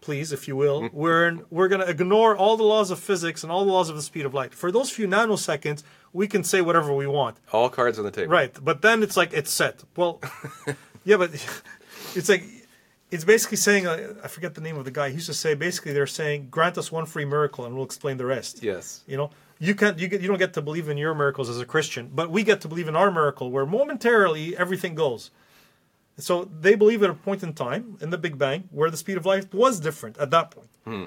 [0.00, 0.82] please, if you will.
[0.82, 0.96] Mm-hmm.
[0.96, 4.02] we're we're gonna ignore all the laws of physics and all the laws of the
[4.02, 4.54] speed of light.
[4.54, 7.36] For those few nanoseconds, we can say whatever we want.
[7.52, 9.84] all cards on the table Right, but then it's like it's set.
[9.96, 10.20] Well,
[11.04, 11.30] yeah, but
[12.14, 12.44] it's like
[13.10, 15.08] it's basically saying uh, I forget the name of the guy.
[15.08, 18.16] He used to say basically they're saying grant us one free miracle and we'll explain
[18.16, 18.62] the rest.
[18.62, 21.48] yes You know, you can't you get you don't get to believe in your miracles
[21.50, 25.30] as a Christian, but we get to believe in our miracle where momentarily everything goes.
[26.18, 29.16] So they believe at a point in time in the Big Bang where the speed
[29.16, 30.68] of light was different at that point.
[30.84, 31.04] Hmm.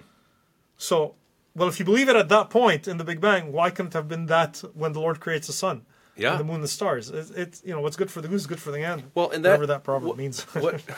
[0.78, 1.16] So,
[1.56, 3.97] well, if you believe it at that point in the Big Bang, why couldn't it
[3.99, 5.86] have been that when the Lord creates the sun?
[6.16, 6.32] Yeah.
[6.32, 7.10] and the moon, the stars.
[7.10, 9.06] It's, it's you know what's good for the goose is good for the gander.
[9.16, 10.43] well and that whatever that probably what- means.
[10.64, 10.82] what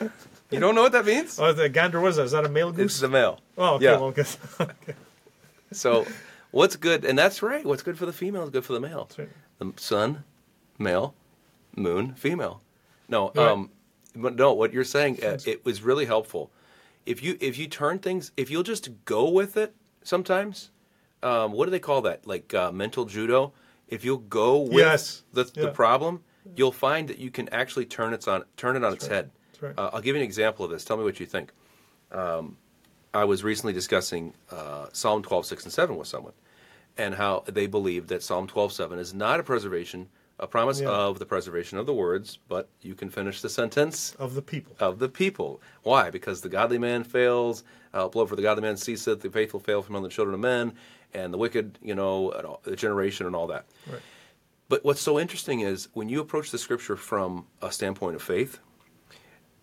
[0.50, 2.24] you don't know what that means oh, the gander was that?
[2.24, 2.92] Is that a male goose?
[2.92, 3.84] it's the male oh, okay.
[3.84, 3.96] yeah.
[3.98, 4.26] Well, good.
[5.72, 6.06] so
[6.50, 9.04] what's good and that's right what's good for the female is good for the male
[9.04, 9.28] That's right.
[9.58, 10.24] the sun
[10.78, 11.14] male
[11.76, 12.60] moon female
[13.08, 13.48] no Right.
[13.48, 13.70] um
[14.16, 16.50] but no what you're saying uh, it was really helpful
[17.06, 20.70] if you if you turn things if you'll just go with it sometimes
[21.22, 23.52] um what do they call that like uh, mental judo
[23.86, 25.22] if you'll go with Yes.
[25.32, 26.22] the, the problem
[26.56, 29.14] you'll find that you can actually turn it on turn it on its right.
[29.14, 29.30] head
[29.60, 29.78] That's right.
[29.78, 31.52] uh, i'll give you an example of this tell me what you think
[32.12, 32.56] Um,
[33.12, 36.32] I was recently discussing uh, Psalm 12, 6, and 7 with someone,
[36.96, 40.08] and how they believe that Psalm 12, 7 is not a preservation
[40.38, 40.88] a promise Yeah.
[40.88, 44.74] of the preservation of the words, but you can finish the sentence of the people.
[44.80, 45.60] of the people.
[45.82, 46.08] Why?
[46.10, 47.62] Because the godly man fails.
[47.92, 49.20] Uh, blood for the godly man ceaseth.
[49.20, 50.72] The faithful fail from among the children of men,
[51.12, 53.66] and the wicked, you know, all- the generation and all that.
[53.86, 54.00] Right.
[54.70, 58.60] But what's so interesting is when you approach the scripture from a standpoint of faith,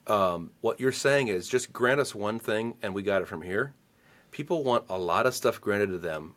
[0.07, 3.41] um, what you're saying is just grant us one thing and we got it from
[3.41, 3.73] here.
[4.31, 6.35] People want a lot of stuff granted to them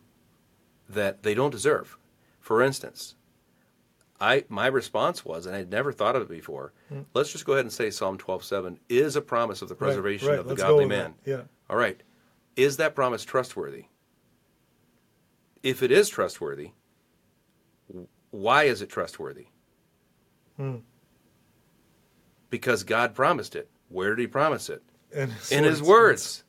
[0.88, 1.96] that they don't deserve.
[2.40, 3.14] For instance,
[4.20, 6.72] I my response was, and I'd never thought of it before.
[7.14, 9.84] Let's just go ahead and say Psalm 12:7 is a promise of the Hmm.
[9.84, 11.14] Right, preservation right, of the let's godly man.
[11.24, 11.42] that, yeah.
[11.68, 12.02] All right.
[12.56, 13.86] Is that promise trustworthy?
[15.62, 16.72] If it is trustworthy,
[18.30, 19.46] why is it trustworthy?
[20.56, 20.76] Hmm.
[22.51, 23.68] Because God promised it.
[23.88, 24.82] Where did He promise it?
[25.12, 26.42] In his, In His words.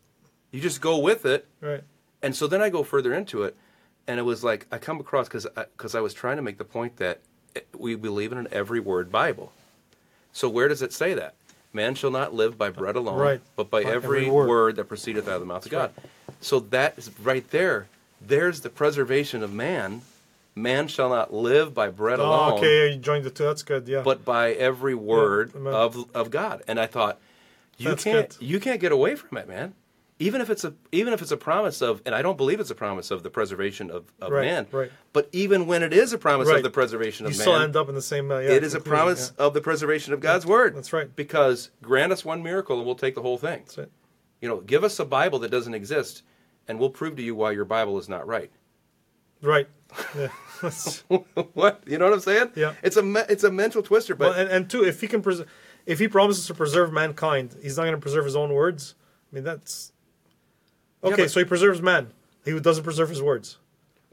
[0.51, 1.47] You just go with it.
[1.61, 1.83] Right.
[2.21, 3.55] And so then I go further into it,
[4.07, 5.47] and it was like I come across because
[5.77, 7.19] because I, was trying to make the point that
[7.55, 9.51] eh, we believe in an every word Bible.
[10.33, 11.33] So where does it say that?
[11.73, 13.41] Man shall not live by bread alone, Right.
[13.55, 14.49] but by, By every, every word.
[14.49, 14.75] word.
[14.75, 15.91] that proceedeth out of the mouth of God.
[16.41, 17.87] So that is right there.
[18.19, 20.01] There's the preservation of man.
[20.53, 23.43] Man shall not live by bread alone, Oh, okay, you joined the two.
[23.45, 23.87] That's good.
[23.87, 24.01] Yeah.
[24.01, 25.73] but by every word amen.
[25.73, 26.61] of of God.
[26.67, 27.19] And I thought,
[27.77, 28.45] you That's can't good.
[28.45, 29.73] you can't get away from it, man.
[30.19, 32.69] Even if it's a even if it's a promise of, and I don't believe it's
[32.69, 34.67] a promise of the preservation of, of Right, man.
[34.71, 34.91] right.
[35.13, 36.57] But even when it is a promise Right.
[36.57, 38.29] of the preservation of you man, still end up in the same.
[38.29, 39.45] Uh, yeah, it is a promise yeah.
[39.45, 40.75] of the preservation of God's word.
[40.75, 41.15] That's right.
[41.15, 43.59] Because grant us one miracle and we'll take the whole thing.
[43.59, 43.91] That's it.
[44.41, 46.23] You know, give us a Bible that doesn't exist,
[46.67, 48.51] and we'll prove to you why your Bible is not right.
[49.41, 49.67] Right.
[50.17, 50.27] Yeah.
[51.53, 52.51] What you know what I'm saying?
[52.55, 52.73] Yeah.
[52.83, 55.21] It's a me- it's a mental twister, but well, and, and two, if he can,
[55.21, 55.41] pres-
[55.85, 58.93] if he promises to preserve mankind, he's not going to preserve his own words.
[59.31, 59.91] I mean, that's
[61.03, 61.23] Yeah, okay.
[61.23, 62.11] but- so he preserves man.
[62.45, 63.57] He doesn't preserve his words.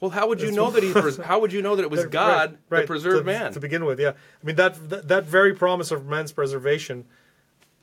[0.00, 0.92] well, how would you know that he?
[0.92, 3.52] Pres- how would you know that it was Right, God right, that preserved to, man?
[3.52, 4.00] to begin with.
[4.00, 4.10] Yeah,
[4.42, 7.04] I mean that, that that very promise of man's preservation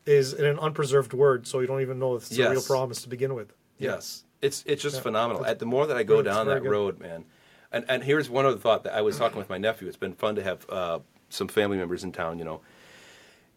[0.08, 3.02] is in an unpreserved word, so you don't even know if it's a real promise
[3.04, 3.54] to begin with.
[3.78, 5.02] Yes, it's it's just Yeah.
[5.02, 5.46] phenomenal.
[5.46, 6.72] At the more that I go It's down that good.
[6.72, 7.26] road, man,
[7.72, 9.88] and and here's one other thought that I was talking with my nephew.
[9.88, 10.99] It's been fun to have uh,
[11.30, 12.61] some family members in town, you know,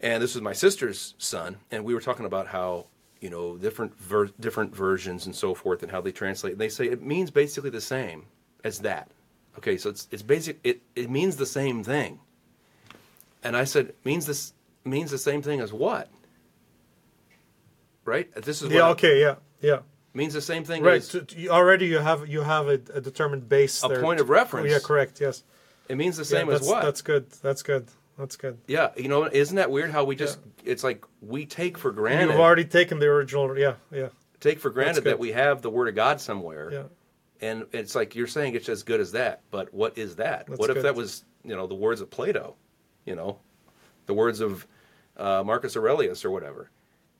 [0.00, 2.86] and this was my sister's son, and we were talking about how
[3.20, 6.52] you know different ver- different versions and so forth, and how they translate.
[6.52, 8.26] And they say it means basically the same
[8.64, 9.10] as that.
[9.58, 10.58] Okay, so it's it's basic.
[10.64, 12.20] It it means the same thing.
[13.44, 14.52] And I said, means this
[14.84, 16.08] means the same thing as what?
[18.04, 18.32] Right?
[18.34, 18.80] This is Yeah.
[18.82, 19.20] what I- Okay.
[19.20, 19.34] Yeah.
[19.60, 19.78] Yeah.
[20.18, 20.96] Means the same thing Right.
[20.96, 23.82] as you- already you have you have a, a determined base.
[23.82, 24.02] A there.
[24.02, 24.70] point of reference.
[24.70, 24.78] Yeah.
[24.82, 25.20] Correct.
[25.20, 25.44] Yes.
[25.88, 26.82] It means the Yeah, same as that's, what?
[26.82, 27.30] That's good.
[27.42, 27.88] That's good.
[28.18, 28.58] That's good.
[28.66, 32.32] yeah, you know, isn't that weird how we just it's like we take for granted
[32.32, 33.56] You've already taken the original.
[33.56, 33.74] Yeah.
[33.92, 34.08] Yeah.
[34.40, 36.70] take for granted that we have the word of God somewhere.
[36.72, 36.82] Yeah.
[37.40, 40.46] And it's like you're saying it's as good as that, but what is that?
[40.48, 40.84] That's what if good.
[40.86, 42.56] that was, you know, the words of Plato,
[43.04, 43.38] you know,
[44.06, 44.66] the words of
[45.16, 46.70] uh, Marcus Aurelius or whatever?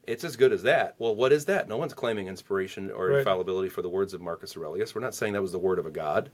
[0.09, 0.95] It's as good as that.
[0.99, 1.69] Well, what is that?
[1.69, 3.19] No one's claiming inspiration or Right.
[3.19, 4.95] infallibility for the words of Marcus Aurelius.
[4.95, 6.31] We're not saying that was the word of a god.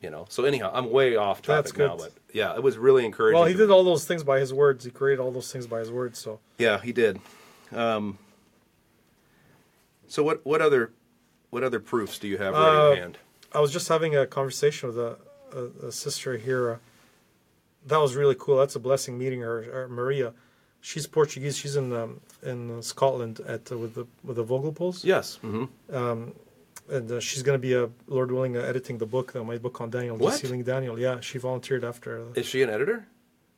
[0.00, 0.24] You know.
[0.30, 3.38] So anyhow, I'm way off That's topic now, but yeah, it was really encouraging.
[3.38, 3.74] Well, he did me.
[3.74, 4.84] all those things by his words.
[4.84, 6.18] He created all those things by his words.
[6.18, 7.20] So Yeah, he did.
[7.72, 8.18] Um,
[10.08, 10.92] so what what other
[11.50, 13.18] what other proofs do you have ready Uh, at hand?
[13.52, 15.18] I was just having a conversation with a,
[15.52, 16.70] a, a sister here.
[16.70, 16.76] Uh,
[17.86, 18.56] that was really cool.
[18.58, 20.32] That's a blessing meeting her, her Maria.
[20.80, 21.56] She's Portuguese.
[21.58, 25.36] She's in um, in Scotland at uh, with the with the Vogelpols, Yes.
[25.42, 25.64] hmm
[26.92, 29.58] and uh, she's going to be, uh, Lord willing, uh, editing the book, uh, my
[29.58, 30.34] book on Daniel, What?
[30.40, 30.98] Sealing Daniel.
[30.98, 32.20] Yeah, she volunteered after.
[32.20, 33.06] Uh, Is she an editor?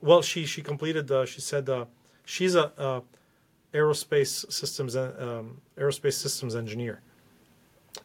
[0.03, 1.11] well, she she completed.
[1.11, 1.87] Uh, she said uh,
[2.27, 3.01] she's a uh,
[3.73, 7.01] aerospace systems um, aerospace systems engineer,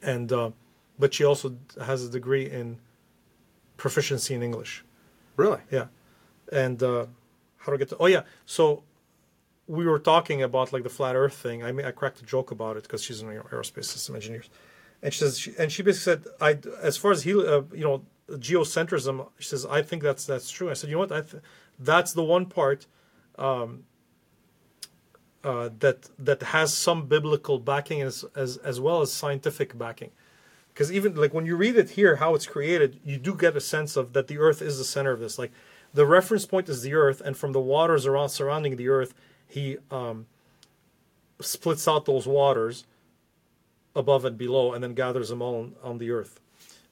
[0.01, 0.51] and uh,
[0.99, 2.77] but she also has a degree in
[3.77, 4.85] proficiency in English.
[5.35, 5.59] Really?
[5.71, 5.87] Yeah,
[6.51, 7.05] and uh,
[7.57, 7.97] how do I get to?
[7.99, 8.83] Oh yeah, so
[9.67, 11.63] we were talking about like the flat Earth thing.
[11.63, 14.43] I mean, I cracked a joke about it because she's an aerospace system engineer,
[15.01, 17.83] and she says, she, and she basically said, I as far as he, uh, you
[17.83, 19.27] know, geocentrism.
[19.39, 20.69] She says, I think that's that's true.
[20.69, 21.11] I said, you know what?
[21.11, 21.43] I th-
[21.79, 22.87] that's the one part.
[23.37, 23.83] Um,
[25.43, 30.11] uh, that that has some biblical backing as as as well as scientific backing
[30.73, 33.61] because even like when you read it here how it's created you do get a
[33.61, 35.51] sense of that the earth is the center of this like
[35.93, 39.13] the reference point is the earth and from the waters around surrounding the earth
[39.47, 40.25] he um,
[41.39, 42.85] splits out those waters
[43.95, 46.39] above and below and then gathers them all on, on the earth.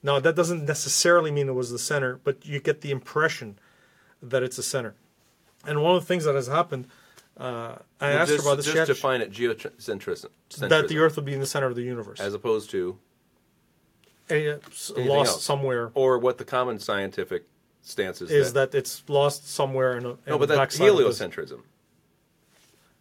[0.02, 3.58] Now that doesn't necessarily mean it was the center but you get the impression
[4.22, 4.94] that it's the center.
[5.66, 6.86] And one of the things that has happened
[7.38, 10.30] uh, i Well, asked just, her about this Just define it geocentrism.
[10.58, 12.18] that the earth would be in the center of the universe.
[12.18, 12.98] As opposed to
[14.28, 15.44] it's lost else?
[15.44, 15.90] somewhere.
[15.94, 17.44] Or what the common scientific
[17.82, 20.86] stance is, is that, that it's lost somewhere in a in no, but that's backside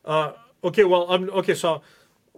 [0.05, 0.35] heliocentrism.
[0.65, 1.53] Okay, well, I'm okay.
[1.53, 1.81] So,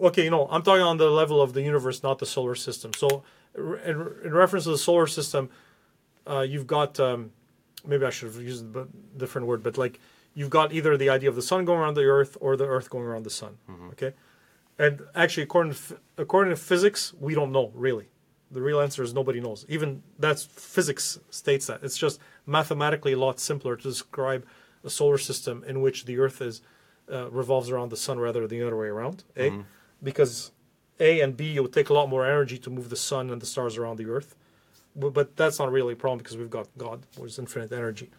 [0.01, 2.91] okay, you know, I'm talking on the level of the universe, not the solar system.
[2.93, 3.24] So,
[3.55, 5.49] in, in reference to the solar system,
[6.30, 7.32] uh, you've got um,
[7.86, 9.99] maybe I should have used a different word, but like
[10.34, 12.89] you've got either the idea of the sun going around the Earth or the Earth
[12.89, 13.57] going around the sun.
[13.91, 14.13] Okay,
[14.78, 18.09] and actually, according to, according to physics, we don't know really.
[18.51, 19.65] The real answer is nobody knows.
[19.70, 24.45] Even that's physics states that it's just mathematically a lot simpler to describe
[24.84, 26.61] a solar system in which the Earth is
[27.12, 29.24] uh, revolves around the sun rather than the other way around.
[29.38, 29.49] A,
[30.03, 30.51] because
[30.99, 33.41] A and B it would take a lot more energy to move the sun and
[33.41, 34.36] the stars around the Earth,
[34.95, 38.10] but, but that's not really a problem because we've got God, which is infinite energy.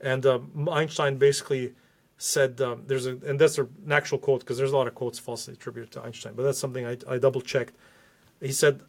[0.00, 1.74] And um, Einstein basically
[2.18, 5.18] said um, there's a and that's an actual quote because there's a lot of quotes
[5.18, 7.74] falsely attributed to Einstein, but that's something I, I double checked.
[8.40, 8.80] He said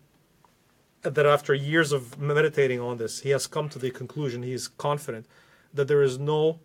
[1.01, 4.67] that after years of meditating on this, he has come to the conclusion he is
[4.67, 5.25] confident
[5.73, 6.59] that there is no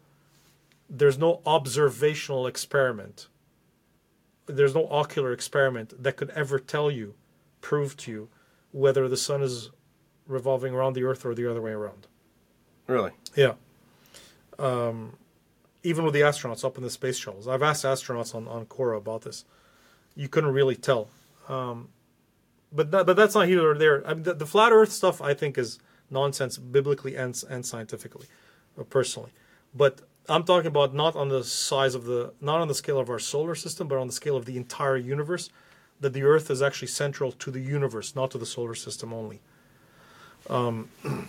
[0.90, 3.28] there's no observational experiment.
[4.46, 7.14] There's no ocular experiment that could ever tell you
[7.60, 8.28] prove to you
[8.72, 9.70] whether the sun is
[10.26, 12.08] revolving around the earth or the other way around.
[12.86, 13.12] Really?
[13.36, 13.54] yeah.
[14.58, 15.16] Um,
[15.82, 17.46] even with the astronauts up in the space shuttles.
[17.46, 19.44] I've asked astronauts on, on Quora about this.
[20.16, 21.08] You couldn't really tell.
[21.48, 21.88] Um,
[22.72, 24.06] but that, but that's not here or there.
[24.06, 25.78] I mean, the, the flat earth stuff i think is
[26.10, 28.26] nonsense biblically and, and scientifically
[28.78, 29.30] uh, personally.
[29.74, 30.00] But
[30.30, 33.18] i'm talking about not on the size of the not on the scale of our
[33.18, 35.50] solar system but on the scale of the entire universe
[36.00, 39.38] that the earth is actually central to the universe not to the solar system only.
[40.48, 40.88] Um,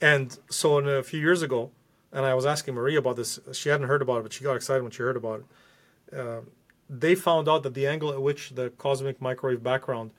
[0.00, 1.70] and so in a few years ago
[2.12, 4.56] and i was asking maria about this she hadn't heard about it but she got
[4.56, 6.18] excited when she heard about it.
[6.18, 6.40] Uh,
[6.88, 10.10] they found out that the angle at which the cosmic microwave background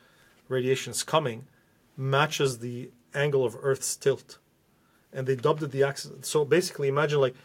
[0.50, 1.46] radiation is coming
[1.96, 4.38] matches the angle of earth's tilt.
[5.14, 7.36] And they dubbed it the axis so basically imagine like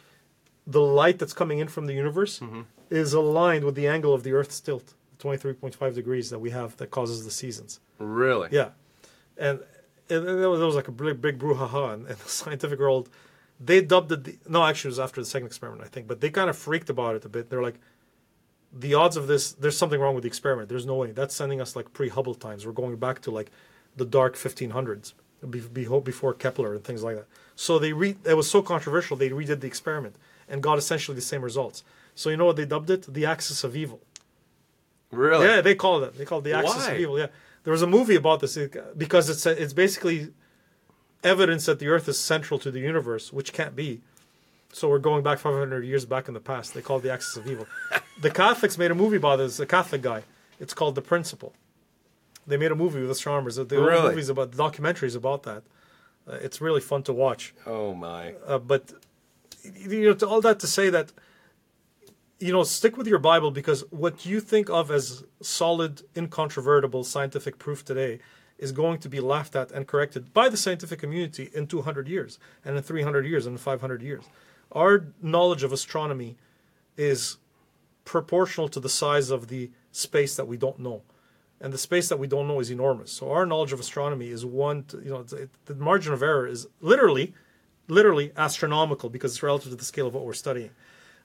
[0.67, 2.63] the light that's coming in from the universe mm-hmm.
[2.91, 6.91] is aligned with the angle of the earth's tilt 23.5 degrees that we have that
[6.91, 8.49] causes the seasons Really?
[8.51, 8.71] yeah,
[9.37, 9.61] and,
[10.09, 13.09] there was, like a big, big brouhaha in, in the scientific world.
[13.61, 14.25] They dubbed it.
[14.25, 16.07] The, no, actually, it was after the second experiment, I think.
[16.07, 17.49] But they kind of freaked about it a bit.
[17.49, 17.79] They're like,
[18.73, 19.53] the odds of this.
[19.53, 20.69] There's something wrong with the experiment.
[20.69, 21.13] There's no way.
[21.13, 22.67] That's sending us like pre-Hubble times.
[22.67, 23.51] We're going back to like
[23.97, 25.13] the dark 1500s,
[25.49, 27.27] be- be- before Kepler and things like that.
[27.55, 28.17] So they re.
[28.25, 29.17] It was so controversial.
[29.17, 30.17] They redid the experiment
[30.53, 31.83] and got essentially the same results.
[32.15, 33.13] So you know what they dubbed it?
[33.13, 34.01] The axis of evil.
[35.11, 35.47] Really?
[35.47, 36.17] Yeah, they called it.
[36.17, 36.93] They call it the axis Why?
[36.93, 37.19] of evil.
[37.19, 37.27] Yeah,
[37.65, 38.57] there was a movie about this
[38.97, 40.33] because it's it's basically
[41.25, 44.01] evidence that the Earth is central to the universe, which can't be.
[44.75, 46.73] So we're going back 500 years back in the past.
[46.75, 47.67] They call it the axis of evil.
[48.21, 49.61] the Catholics made a movie about this.
[49.61, 50.23] A Catholic guy.
[50.59, 51.53] It's called The Principle.
[52.47, 53.57] They made a movie with astronomers.
[53.57, 54.09] The only Really?
[54.11, 55.63] movies about documentaries about that.
[56.27, 57.55] Uh, it's really fun to watch.
[57.67, 58.35] Oh my.
[58.47, 58.93] Uh, but
[59.63, 61.13] you know, all that to say that
[62.43, 67.57] you know, stick with your Bible because what you think of as solid, incontrovertible scientific
[67.57, 68.19] proof today
[68.59, 72.41] is going to be laughed at and corrected by the scientific community in 200 years,
[72.65, 74.25] and in 300 years, and in 500 years.
[74.73, 76.37] Our knowledge of astronomy
[76.97, 77.37] is
[78.05, 81.03] proportional to the size of the space that we don't know.
[81.61, 83.13] And the space that we don't know is enormous.
[83.13, 86.49] So our knowledge of astronomy is one, to, you know, it, the margin of error
[86.49, 87.35] is literally,
[87.89, 90.71] literally astronomical because it's relative to the scale of what we're studying.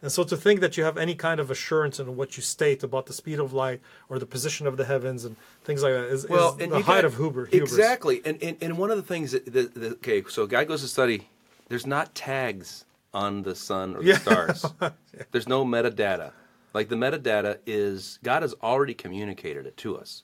[0.02, 2.84] And so to think that you have any kind of assurance in what you state
[2.84, 6.06] about the speed of light or the position of the heavens and things like that
[6.06, 7.50] is, Well, is the height got- of hubris.
[7.52, 8.22] Exactly.
[8.24, 10.82] And, and and one of the things that, that, that okay, so a guy goes
[10.82, 11.30] to study.
[11.68, 14.18] There's not tags on the sun or the Yeah.
[14.20, 14.66] stars.
[15.32, 16.32] There's no metadata.
[16.76, 20.22] Like the metadata is God has already communicated it to us,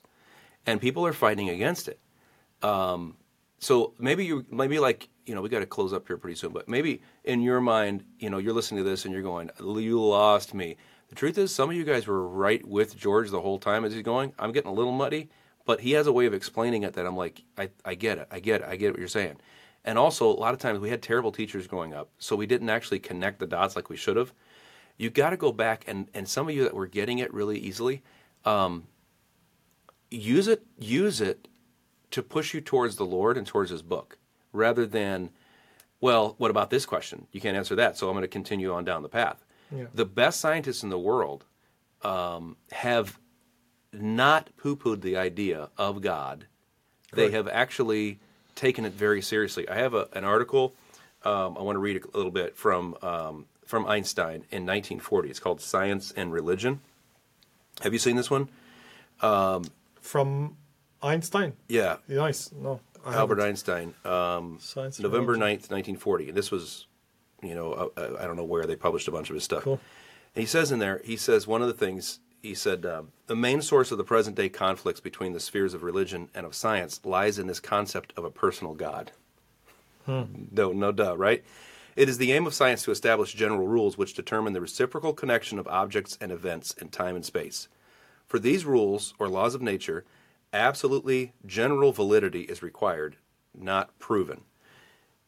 [0.66, 1.98] and people are fighting against it.
[2.62, 3.16] Um,
[3.64, 6.52] so maybe you maybe like you know we got to close up here pretty soon,
[6.52, 10.04] but maybe in your mind, you know, you're listening to this and you're going, "You
[10.04, 10.76] lost me."
[11.08, 13.94] The truth is, some of you guys were right with George the whole time as
[13.94, 14.34] he's going.
[14.38, 15.30] I'm getting a little muddy,
[15.64, 18.28] but he has a way of explaining it that I'm like, I, I get it,
[18.30, 19.36] I get it, I get what you're saying.
[19.86, 22.68] And also, a lot of times we had terrible teachers growing up, so we didn't
[22.68, 24.34] actually connect the dots like we should have.
[24.98, 27.58] You got to go back and and some of you that were getting it really
[27.58, 28.02] easily,
[28.44, 28.88] um,
[30.10, 31.48] use it use it
[32.14, 34.18] to push you towards the Lord and towards His book,
[34.52, 35.30] rather than,
[36.00, 37.26] well, what about this question?
[37.32, 39.44] You can't answer that, so I'm going to continue on down the path.
[39.74, 39.86] Yeah.
[39.92, 41.44] The best scientists in the world
[42.02, 43.18] um, have
[43.92, 46.46] not poo-pooed the idea of God.
[47.12, 48.20] They have actually
[48.54, 49.68] taken it very seriously.
[49.68, 50.74] I have a, an article.
[51.24, 55.30] Um, I want to read a little bit from um, from Einstein in 1940.
[55.30, 56.80] It's called "Science and Religion."
[57.82, 58.48] Have you seen this one?
[60.00, 60.56] From
[61.04, 61.52] Einstein.
[61.68, 62.50] Yeah, Nice.
[62.52, 62.80] No.
[63.04, 63.50] I Albert haven't.
[63.50, 65.58] Einstein, um, Science November Religion.
[65.58, 66.28] 9th, 1940.
[66.28, 66.86] And this was
[67.44, 69.62] you know, uh, uh, I don't know where they published a bunch of his stuff.
[69.62, 69.80] Cool.
[70.34, 73.36] And he says in there, he says one of the things he said um, the
[73.36, 77.00] main source of the present day conflicts between the spheres of religion and of science
[77.04, 79.12] lies in this concept of a personal God.
[80.06, 80.24] Hmm.
[80.50, 81.44] No, no duh, right?
[81.96, 85.58] It is the aim of science to establish general rules which determine the reciprocal connection
[85.58, 87.68] of objects and events in time and space.
[88.26, 90.04] For these rules, or laws of nature,
[90.54, 93.16] absolutely general validity is required,
[93.54, 94.42] not proven.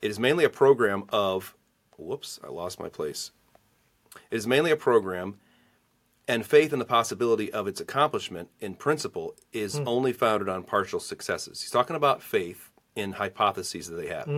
[0.00, 1.54] It is mainly a program of.
[1.98, 3.30] Whoops, I lost my place.
[4.30, 5.38] It is mainly a program,
[6.28, 11.00] and faith in the possibility of its accomplishment in principle is only founded on partial
[11.00, 11.62] successes.
[11.62, 14.28] He's talking about faith in hypotheses that they have.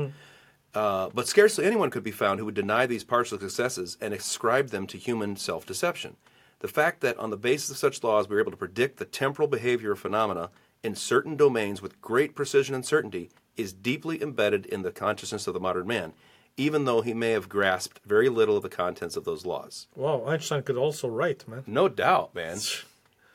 [0.75, 4.69] Uh, but scarcely anyone could be found who would deny these partial successes and ascribe
[4.69, 6.17] them to human self deception.
[6.61, 9.05] The fact that on the basis of such laws we are able to predict the
[9.05, 10.51] temporal behavior of phenomena
[10.83, 15.55] in certain domains with great precision and certainty is deeply embedded in the consciousness of
[15.55, 16.13] the modern man,
[16.57, 19.87] even though he may have grasped very little of the contents of those laws.
[19.95, 21.65] Wow, Einstein could also write, man.
[21.67, 22.59] No doubt, man.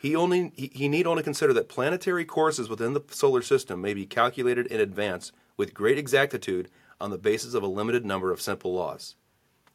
[0.04, 3.94] He only he, he need only consider that planetary courses within the solar system may
[3.94, 6.70] be calculated in advance with great exactitude
[7.00, 9.16] on the basis of a limited number of simple laws.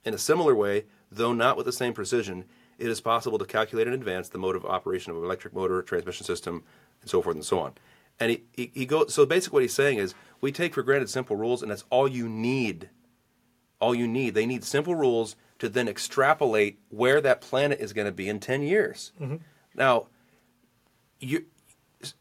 [0.05, 2.45] In a similar way, though not with the same precision,
[2.79, 5.83] it is possible to calculate in advance the mode of operation of an electric motor,
[5.83, 6.65] transmission system,
[7.01, 7.75] and so forth and so on.
[8.21, 11.11] And he, he, he goes so basically what he's saying is we take for granted
[11.11, 12.91] simple rules and that's all you need
[13.81, 14.35] all you need.
[14.35, 18.41] They need simple rules to then extrapolate where that planet is going to be in
[18.41, 19.13] 10 years.
[19.21, 19.37] Mm-hmm.
[19.75, 20.09] Now,
[21.21, 21.47] you,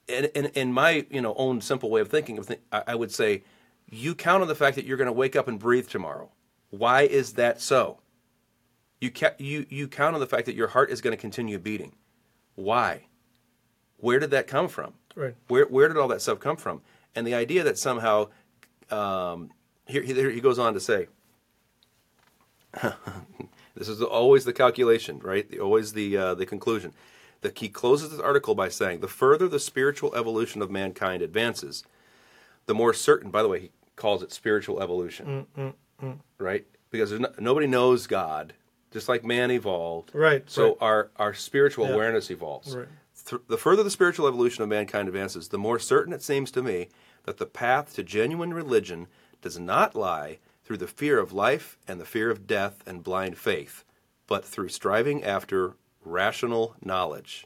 [0.08, 2.96] in, in, in my you know own simple way of thinking, of thi- I, I
[2.96, 3.44] would say
[3.90, 6.32] you count on the fact that you're going to wake up and breathe tomorrow.
[6.70, 8.00] Why is that so?
[9.00, 11.60] You, ca- you, you count on the fact that your heart is going to continue
[11.60, 11.94] beating.
[12.56, 13.06] Why?
[13.98, 14.94] Where did that come from?
[15.16, 15.36] Right.
[15.48, 16.82] Where, where did all that stuff come from?
[17.16, 18.30] And the idea that somehow,
[18.90, 19.52] um,
[19.86, 21.08] here, here he goes on to say,
[23.76, 25.50] this is always the calculation, right?
[25.50, 26.94] The, always the uh, the conclusion.
[27.42, 31.84] The, he closes this article by saying, "The further the spiritual evolution of mankind advances,
[32.66, 35.48] the more certain." By the way, he calls it spiritual evolution,
[36.38, 36.66] right?
[36.92, 38.54] Because no, nobody knows God,
[38.98, 40.10] just like man evolved.
[40.14, 40.78] Right, So right.
[40.82, 41.94] our our spiritual Yeah.
[41.94, 42.76] awareness evolves.
[42.76, 42.88] Right.
[43.26, 46.64] Th- the further the spiritual evolution of mankind advances, the more certain it seems to
[46.64, 46.90] me
[47.26, 49.08] that the path to genuine religion
[49.42, 53.38] does not lie through the fear of life and the fear of death and blind
[53.38, 53.84] faith,
[54.26, 57.46] but through striving after rational knowledge.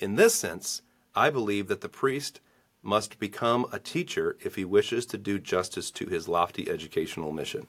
[0.00, 0.82] In this sense,
[1.14, 2.40] I believe that the priest
[2.82, 7.68] must become a teacher if he wishes to do justice to his lofty educational mission.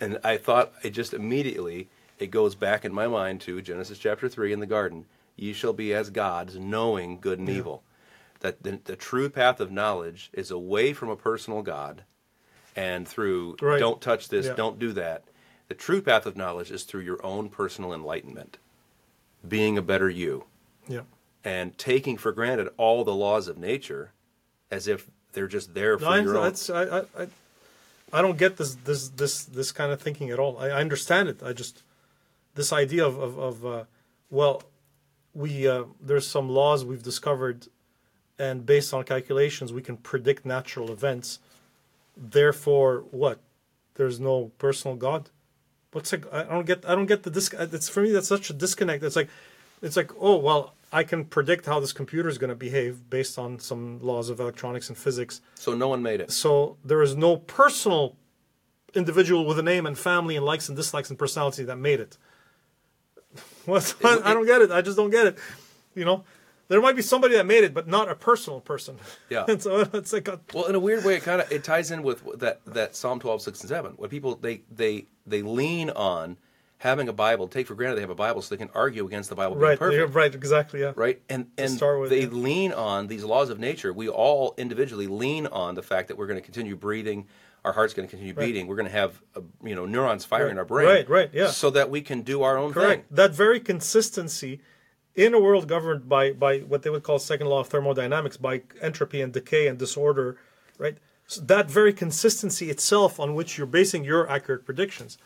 [0.00, 1.88] And I thought it just immediately
[2.18, 5.06] it goes back in my mind to Genesis chapter three in the garden.
[5.36, 7.82] Ye shall be as gods, knowing good and evil.
[8.40, 12.02] That the, the true path of knowledge is away from a personal God,
[12.76, 13.78] and through Right.
[13.78, 14.54] don't touch this, Yeah.
[14.54, 15.24] don't do that.
[15.68, 18.58] The true path of knowledge is through your own personal enlightenment,
[19.46, 20.44] being a better you,
[20.88, 21.02] Yeah.
[21.44, 24.12] and taking for granted all the laws of nature
[24.70, 26.42] as if they're just there for No, I, your own.
[26.44, 27.26] that's, I, I,
[28.12, 30.58] I, don't get this, this, this, this kind of thinking at all.
[30.58, 31.42] I, I understand it.
[31.42, 31.82] I just,
[32.54, 33.84] this idea of, of, of uh,
[34.30, 34.62] well,
[35.34, 37.68] we, uh, there's some laws we've discovered,
[38.38, 41.38] and based on calculations, we can predict natural events.
[42.16, 43.38] Therefore, what?
[43.94, 45.30] There's no personal God.
[45.92, 46.32] What's like?
[46.32, 46.84] I don't get.
[46.86, 47.54] I don't get the disc.
[47.58, 48.12] It's for me.
[48.12, 49.02] That's such a disconnect.
[49.02, 49.28] It's like,
[49.82, 53.38] it's like, oh well, I can predict how this computer is going to behave based
[53.38, 56.30] on some laws of electronics and physics so no one made it.
[56.32, 58.16] so there is no personal
[58.94, 62.16] individual with a name and family and likes and dislikes and personality that made it.
[63.66, 63.94] What?
[64.04, 64.70] I don't get it.
[64.70, 65.38] I just don't get it.
[65.94, 66.24] You know,
[66.68, 68.96] there might be somebody that made it, but not a personal person.
[69.28, 69.44] Yeah.
[69.48, 71.90] and so it's like, a, Well, in a weird way, it kind of it ties
[71.90, 75.90] in with that that Psalm twelve six and seven, where people they they they lean
[75.90, 76.38] on
[76.78, 79.28] having a Bible, take for granted they have a Bible, so they can argue against
[79.28, 80.92] the Bible being right, perfect, right, exactly, yeah.
[80.96, 81.20] right?
[81.28, 82.28] And and with, they yeah.
[82.28, 83.92] lean on these laws of nature.
[83.92, 87.26] We all individually lean on the fact that we're going to continue breathing.
[87.64, 88.68] Our heart's going to continue beating.
[88.68, 91.48] We're going to have, uh, you know, neurons firing in our brain, Right, right, yeah.
[91.48, 93.08] so that we can do our own Correct.
[93.08, 93.16] thing.
[93.16, 94.60] That very consistency
[95.16, 98.62] in a world governed by by what they would call second law of thermodynamics, by
[98.80, 100.38] entropy and decay and disorder,
[100.78, 100.96] right?
[101.26, 105.18] So that very consistency itself, on which you're basing your accurate predictions,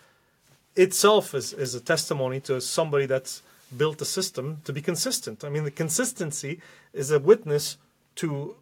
[0.76, 3.42] itself is is a testimony to somebody that's
[3.76, 5.44] built a system to be consistent.
[5.44, 6.60] I mean, the consistency
[6.92, 7.78] is a witness
[8.16, 8.56] to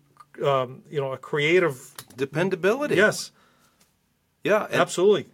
[0.44, 1.92] um, you know a creative.
[2.16, 2.96] Dependability.
[2.96, 3.32] Yes,
[4.44, 4.64] Yeah.
[4.64, 5.26] And, absolutely.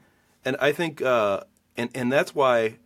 [0.45, 1.41] And I think, uh,
[1.77, 2.77] and and that's why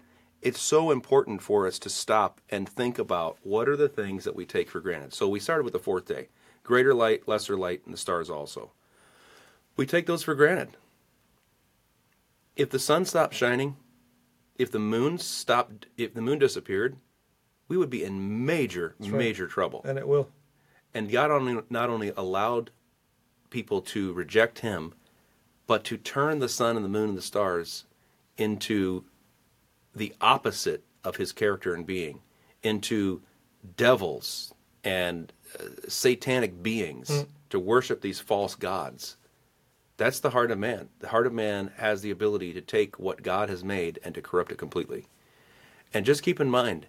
[0.43, 4.35] it's so important for us to stop and think about what are the things that
[4.35, 5.13] we take for granted.
[5.13, 6.29] So we started with the fourth day,
[6.65, 8.71] greater light, lesser light, and the stars also.
[9.77, 10.77] We take those for granted.
[12.61, 13.77] If the sun stopped shining,
[14.59, 16.97] if the moon stopped, if the moon disappeared,
[17.69, 19.13] we would be in major, right.
[19.13, 19.81] major trouble.
[19.85, 20.29] And it will.
[20.93, 22.71] And God only, not only allowed
[23.49, 24.93] people to reject Him,
[25.67, 27.85] but to turn the sun and the moon and the stars
[28.37, 29.05] into
[29.95, 32.21] the opposite of His character and being,
[32.63, 33.23] into
[33.77, 34.53] devils
[34.85, 39.17] and uh, satanic beings to worship these false gods.
[40.01, 40.89] That's the heart of man.
[41.01, 44.23] The heart of man has the ability to take what God has made and to
[44.23, 45.05] corrupt it completely.
[45.93, 46.87] And just keep in mind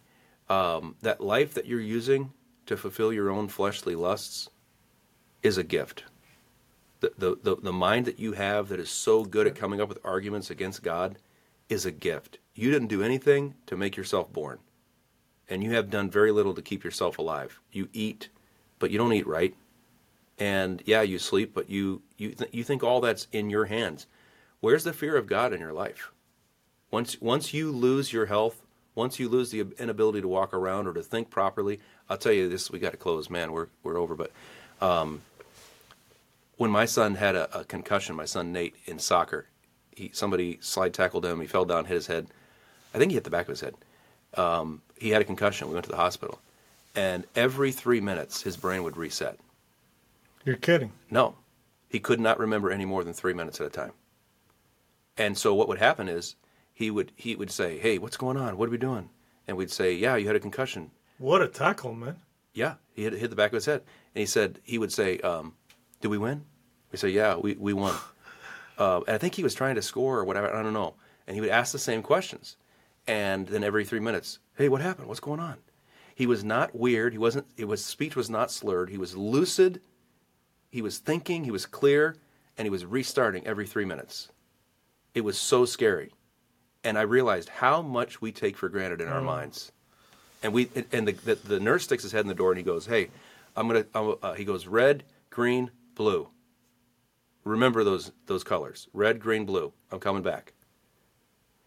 [0.48, 2.32] um, that life that you're using
[2.68, 4.50] to fulfill your own fleshly lusts
[5.44, 6.06] is a gift.
[7.02, 9.90] The, the, the, the mind that you have that is so good at coming up
[9.90, 11.18] with arguments against God
[11.68, 12.38] is a gift.
[12.56, 14.60] You didn't do anything to make yourself born.
[15.50, 17.60] And you have done very little to keep yourself alive.
[17.74, 18.30] You eat,
[18.80, 19.54] but you don't eat right
[20.40, 24.08] and yeah, you sleep, but you you th- you think all that's in your hands.
[24.60, 26.12] Where's the fear of God in your life?
[26.90, 28.62] Once once you lose your health,
[28.96, 31.80] once you lose the inability to walk around or to think properly,
[32.10, 33.52] I'll tell you this: we got to close, man.
[33.52, 34.16] We're we're over.
[34.16, 34.32] But
[34.82, 35.22] um,
[36.58, 39.48] when my son had a, a concussion, my son Nate in soccer,
[39.96, 41.40] he somebody slide tackled him.
[41.42, 42.28] He fell down, hit his head.
[42.94, 43.76] I think he hit the back of his head.
[44.36, 45.68] Um, he had a concussion.
[45.68, 46.40] We went to the hospital,
[46.96, 49.38] and every three minutes, his brain would reset.
[50.46, 50.94] You're kidding.
[51.10, 51.36] No,
[51.88, 53.92] he could not remember any more than three minutes at a time.
[55.18, 56.36] And so what would happen is
[56.74, 58.58] he would he would say, "Hey, what's going on?
[58.58, 59.10] What are we doing?"
[59.48, 62.16] And we'd say, "Yeah, you had a concussion." What a tackle, man.
[62.54, 63.84] Yeah, he hit, hit the back of his head.
[64.16, 65.54] And he said he would say, um,
[66.00, 66.46] "Did we win?"
[66.92, 67.96] We say, "Yeah, we we won."
[68.80, 70.54] uh, and I think he was trying to score or whatever.
[70.54, 70.96] I don't know.
[71.28, 72.58] And he would ask the same questions,
[73.06, 75.08] and then every three minutes, "Hey, what happened?
[75.08, 75.58] What's going on?"
[76.16, 77.14] He was not weird.
[77.14, 77.48] He wasn't.
[77.58, 78.90] It was speech was not slurred.
[78.90, 79.82] He was lucid
[80.72, 82.16] he was thinking, he was clear,
[82.58, 84.30] and he was restarting every three minutes.
[85.14, 86.14] It was so scary.
[86.84, 89.72] And I realized how much we take for granted in our minds.
[90.42, 92.64] And we and the, the, the nurse sticks his head in the door and he
[92.64, 93.12] goes, "Hey,
[93.56, 96.30] I'm gonna." Uh, he goes, "Red, green, blue.
[97.44, 99.72] Remember those those colors: red, green, blue.
[99.92, 100.54] I'm coming back."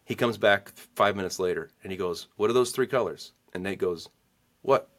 [0.03, 3.63] He comes back five minutes later and he goes, "What are those three colors?" And
[3.63, 4.09] Nate goes,
[4.61, 4.89] "What?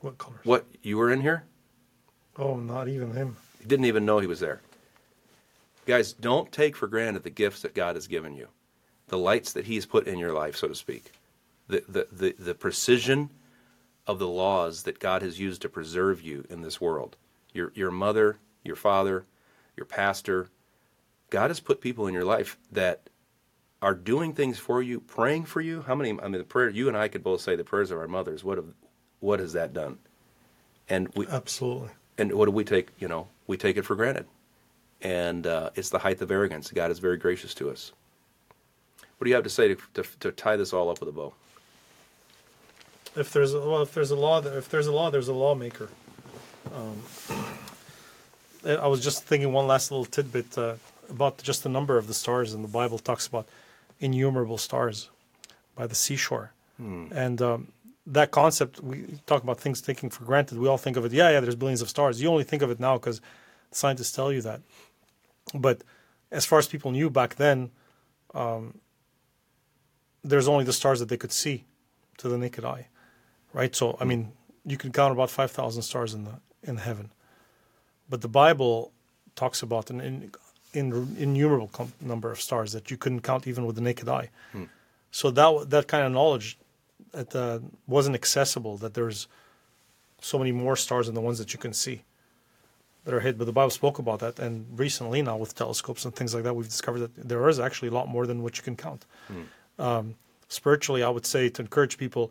[0.00, 0.44] What colors?
[0.44, 0.66] What?
[0.82, 1.44] You were in here?"
[2.38, 3.36] Oh, not even him.
[3.58, 4.60] He didn't even know he was there.
[5.86, 8.48] Guys, don't take for granted the gifts that God has given you,
[9.06, 11.12] the lights that He's put in your life, so to speak,
[11.68, 13.30] the, the, the, the precision
[14.06, 17.16] of the laws that God has used to preserve you in this world.
[17.52, 19.24] Your, your mother, your father,
[19.76, 20.48] your pastor.
[21.30, 23.08] God has put people in your life that
[23.80, 25.82] are doing things for you, praying for you.
[25.82, 26.10] How many?
[26.10, 26.68] I mean, the prayer.
[26.68, 28.42] You and I could both say the prayers of our mothers.
[28.42, 28.74] What have,
[29.20, 29.98] what has that done?
[30.88, 31.90] And we Absolutely.
[32.18, 32.88] And what do we take?
[32.98, 34.26] You know, we take it for granted,
[35.02, 36.70] and uh, it's the height of arrogance.
[36.70, 37.92] God is very gracious to us.
[39.18, 41.12] What do you have to say to, to, to tie this all up with a
[41.12, 41.32] bow?
[43.14, 45.88] If there's a, well, if there's a law, if there's a law, there's a lawmaker.
[46.74, 47.02] Um,
[48.66, 50.74] I was just thinking one last little tidbit uh,
[51.08, 52.98] about just the number of the stars and the Bible.
[52.98, 53.46] Talks about
[54.00, 55.08] innumerable stars
[55.74, 56.52] by the seashore,
[57.10, 57.68] and um,
[58.06, 60.58] that concept we talk about things taking for granted.
[60.58, 61.12] We all think of it.
[61.12, 61.40] Yeah, yeah.
[61.40, 62.22] There's billions of stars.
[62.22, 63.20] You only think of it now because
[63.72, 64.60] scientists tell you that.
[65.54, 65.82] But
[66.30, 67.70] as far as people knew back then,
[68.34, 68.78] um,
[70.22, 71.64] there's only the stars that they could see
[72.18, 72.88] to the naked eye,
[73.52, 73.74] right?
[73.74, 74.32] So I mean,
[74.64, 77.10] you can count about five thousand stars in the in heaven,
[78.08, 78.92] but the Bible
[79.34, 80.32] talks about an in,
[80.72, 84.30] in, innumerable com- number of stars that you couldn't count even with the naked eye.
[85.10, 86.58] So that that kind of knowledge
[87.16, 88.76] that uh, wasn't accessible.
[88.76, 89.26] That there's
[90.20, 92.02] so many more stars than the ones that you can see
[93.04, 93.38] that are hid.
[93.38, 96.54] But the Bible spoke about that, and recently now with telescopes and things like that,
[96.54, 99.06] we've discovered that there is actually a lot more than what you can count.
[99.78, 100.14] Um,
[100.48, 102.30] spiritually, I would say to encourage people,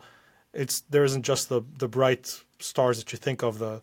[0.53, 3.81] it's there isn't just the the bright stars that you think of the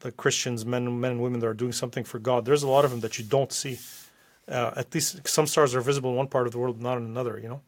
[0.00, 2.44] the Christians, men men and women that are doing something for God.
[2.44, 3.78] There's a lot of them that you don't see.
[4.48, 7.04] Uh, at least some stars are visible in one part of the world, not in
[7.04, 7.38] another.
[7.42, 7.60] You know,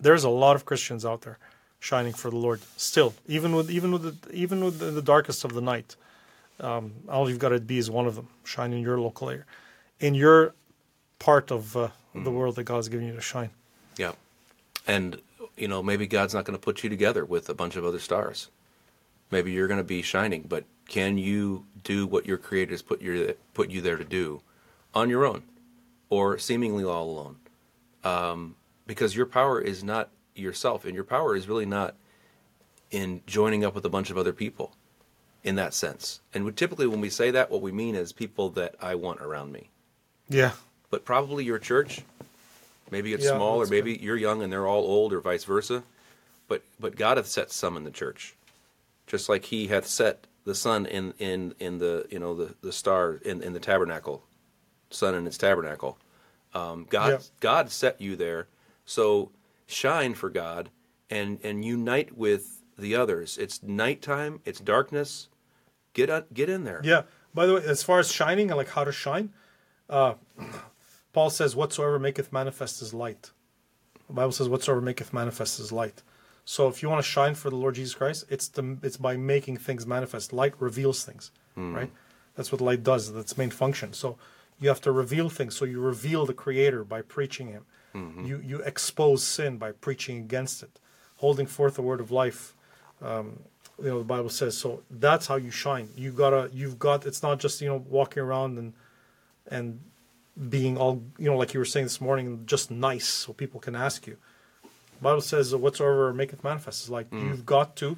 [0.00, 1.38] there's a lot of Christians out there
[1.82, 5.44] shining for the Lord still, even with even with the, even with the, the darkest
[5.44, 5.96] of the night.
[6.60, 9.44] Um, all you've got to be is one of them, shine in your local area,
[9.98, 10.54] in your
[11.18, 13.50] part of uh, the world that God's given you to shine.
[13.96, 14.12] Yeah,
[14.86, 15.20] and
[15.56, 17.98] you know maybe God's not going to put you together with a bunch of other
[17.98, 18.48] stars.
[19.32, 23.02] Maybe you're going to be shining, but can you do what your Creator has put
[23.02, 24.40] your put you there to do
[24.94, 25.42] on your own,
[26.10, 27.36] or seemingly all alone?
[28.04, 28.54] Um,
[28.86, 31.94] because your power is not yourself, and your power is really not
[32.90, 34.74] in joining up with a bunch of other people
[35.42, 36.20] in that sense.
[36.34, 39.52] And typically, when we say that, what we mean is people that I want around
[39.52, 39.70] me.
[40.28, 40.52] Yeah,
[40.90, 42.02] But probably your church
[42.92, 45.82] Maybe it's Yeah, small, or maybe you're young and they're all old, or vice versa.
[46.46, 48.36] But but God hath set some in the church,
[49.06, 52.70] just like He hath set the sun in in in the you know the the
[52.70, 54.24] star in in the tabernacle,
[54.90, 55.96] sun in its tabernacle.
[56.52, 57.18] Um, God Yeah.
[57.40, 58.46] God set you there,
[58.84, 59.30] so
[59.66, 60.70] shine for God
[61.10, 63.38] and and unite with the others.
[63.38, 64.40] It's nighttime.
[64.44, 65.28] It's darkness.
[65.92, 66.80] Get on, get in there.
[66.82, 67.02] Yeah.
[67.34, 69.32] By the way, as far as shining and like how to shine,
[69.88, 70.14] uh,
[71.12, 73.30] Paul says, "Whatsoever maketh manifest is light."
[74.08, 76.02] The Bible says, "Whatsoever maketh manifest is light."
[76.44, 79.16] So if you want to shine for the Lord Jesus Christ, it's the it's by
[79.16, 80.32] making things manifest.
[80.32, 81.90] Light reveals things, right?
[82.34, 83.12] That's what light does.
[83.12, 83.92] That's its main function.
[83.92, 84.18] So
[84.60, 85.54] you have to reveal things.
[85.56, 87.64] So you reveal the Creator by preaching Him.
[87.94, 88.26] Mm-hmm.
[88.26, 90.78] You you expose sin by preaching against it,
[91.16, 92.54] holding forth the word of life.
[93.00, 93.40] Um,
[93.78, 95.88] you know the bible says so that's how you shine.
[95.96, 98.72] You gotta you've got it's not just you know walking around and
[99.50, 99.80] and
[100.48, 103.74] being all you know like you were saying this morning just nice so people can
[103.74, 104.16] ask you.
[104.62, 107.22] The bible says whatsoever maketh manifest is like mm.
[107.22, 107.96] you've got to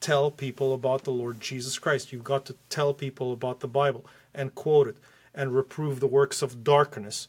[0.00, 2.12] tell people about the lord jesus christ.
[2.12, 4.96] You've got to tell people about the bible and quote it
[5.34, 7.28] and reprove the works of darkness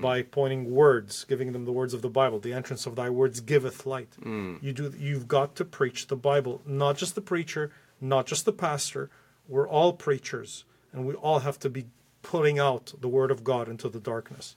[0.00, 2.38] by pointing words, giving them the words of the Bible.
[2.38, 4.12] The entrance of thy words giveth light.
[4.24, 4.94] You do.
[4.98, 7.70] You've got to preach the Bible, not just the preacher,
[8.00, 9.10] not just the pastor.
[9.48, 11.86] We're all preachers, and we all have to be
[12.22, 14.56] putting out the word of God into the darkness.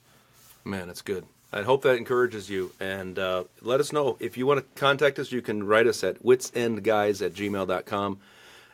[0.64, 1.26] Man, that's good.
[1.52, 2.72] I hope that encourages you.
[2.80, 4.18] And uh, let us know.
[4.19, 8.19] If you want to contact us, you can write us at witsendguys at gmail.com.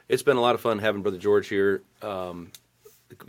[0.09, 1.81] It's been a lot of fun having Brother George here.
[2.01, 2.51] Um,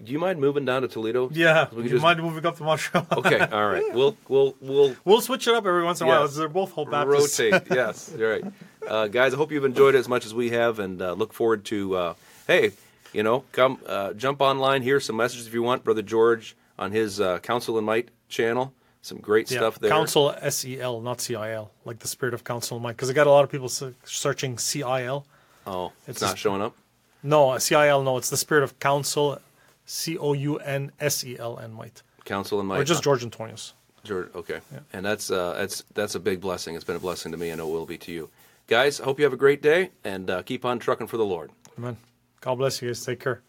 [0.03, 1.29] do you mind moving down to Toledo?
[1.33, 3.07] Yeah, We you just- mind moving up to Montreal?
[3.19, 3.93] Okay, all right.
[3.95, 6.23] We'll we'll we'll we'll switch it up every once in a while.
[6.23, 6.37] Yes.
[6.37, 7.39] They're both whole Baptists.
[7.41, 7.63] rotate.
[7.71, 8.45] yes, you're right,
[8.89, 9.35] uh, guys.
[9.35, 11.97] I hope you've enjoyed it as much as we have, and uh, look forward to.
[11.97, 12.15] Uh,
[12.47, 12.73] hey,
[13.13, 14.83] you know, come uh, jump online.
[14.83, 18.73] Hear some messages if you want, Brother George on his uh, Counsel and Might channel.
[19.03, 19.91] Some great Yeah, stuff there.
[19.91, 22.93] Counsel S E L, not C I L, like the spirit of Counsel and might.
[22.97, 25.27] Because I got a lot of people searching C I L.
[25.67, 26.75] Oh, it's, It's not just- showing up.
[27.23, 28.03] No, C I L.
[28.03, 29.39] No, it's the spirit of counsel,
[29.85, 32.81] C O U N S E L N might, Counsel and Might.
[32.81, 33.75] or just George Antonius.
[34.05, 34.61] George, okay,
[34.93, 36.75] and that's uh, that's that's a big blessing.
[36.75, 38.29] It's been a blessing to me, and it will be to you,
[38.67, 39.01] guys.
[39.01, 41.51] I hope you have a great day, and uh, keep on trucking for the Lord.
[41.79, 41.97] Amen.
[42.41, 43.05] God bless you guys.
[43.05, 43.43] Take care.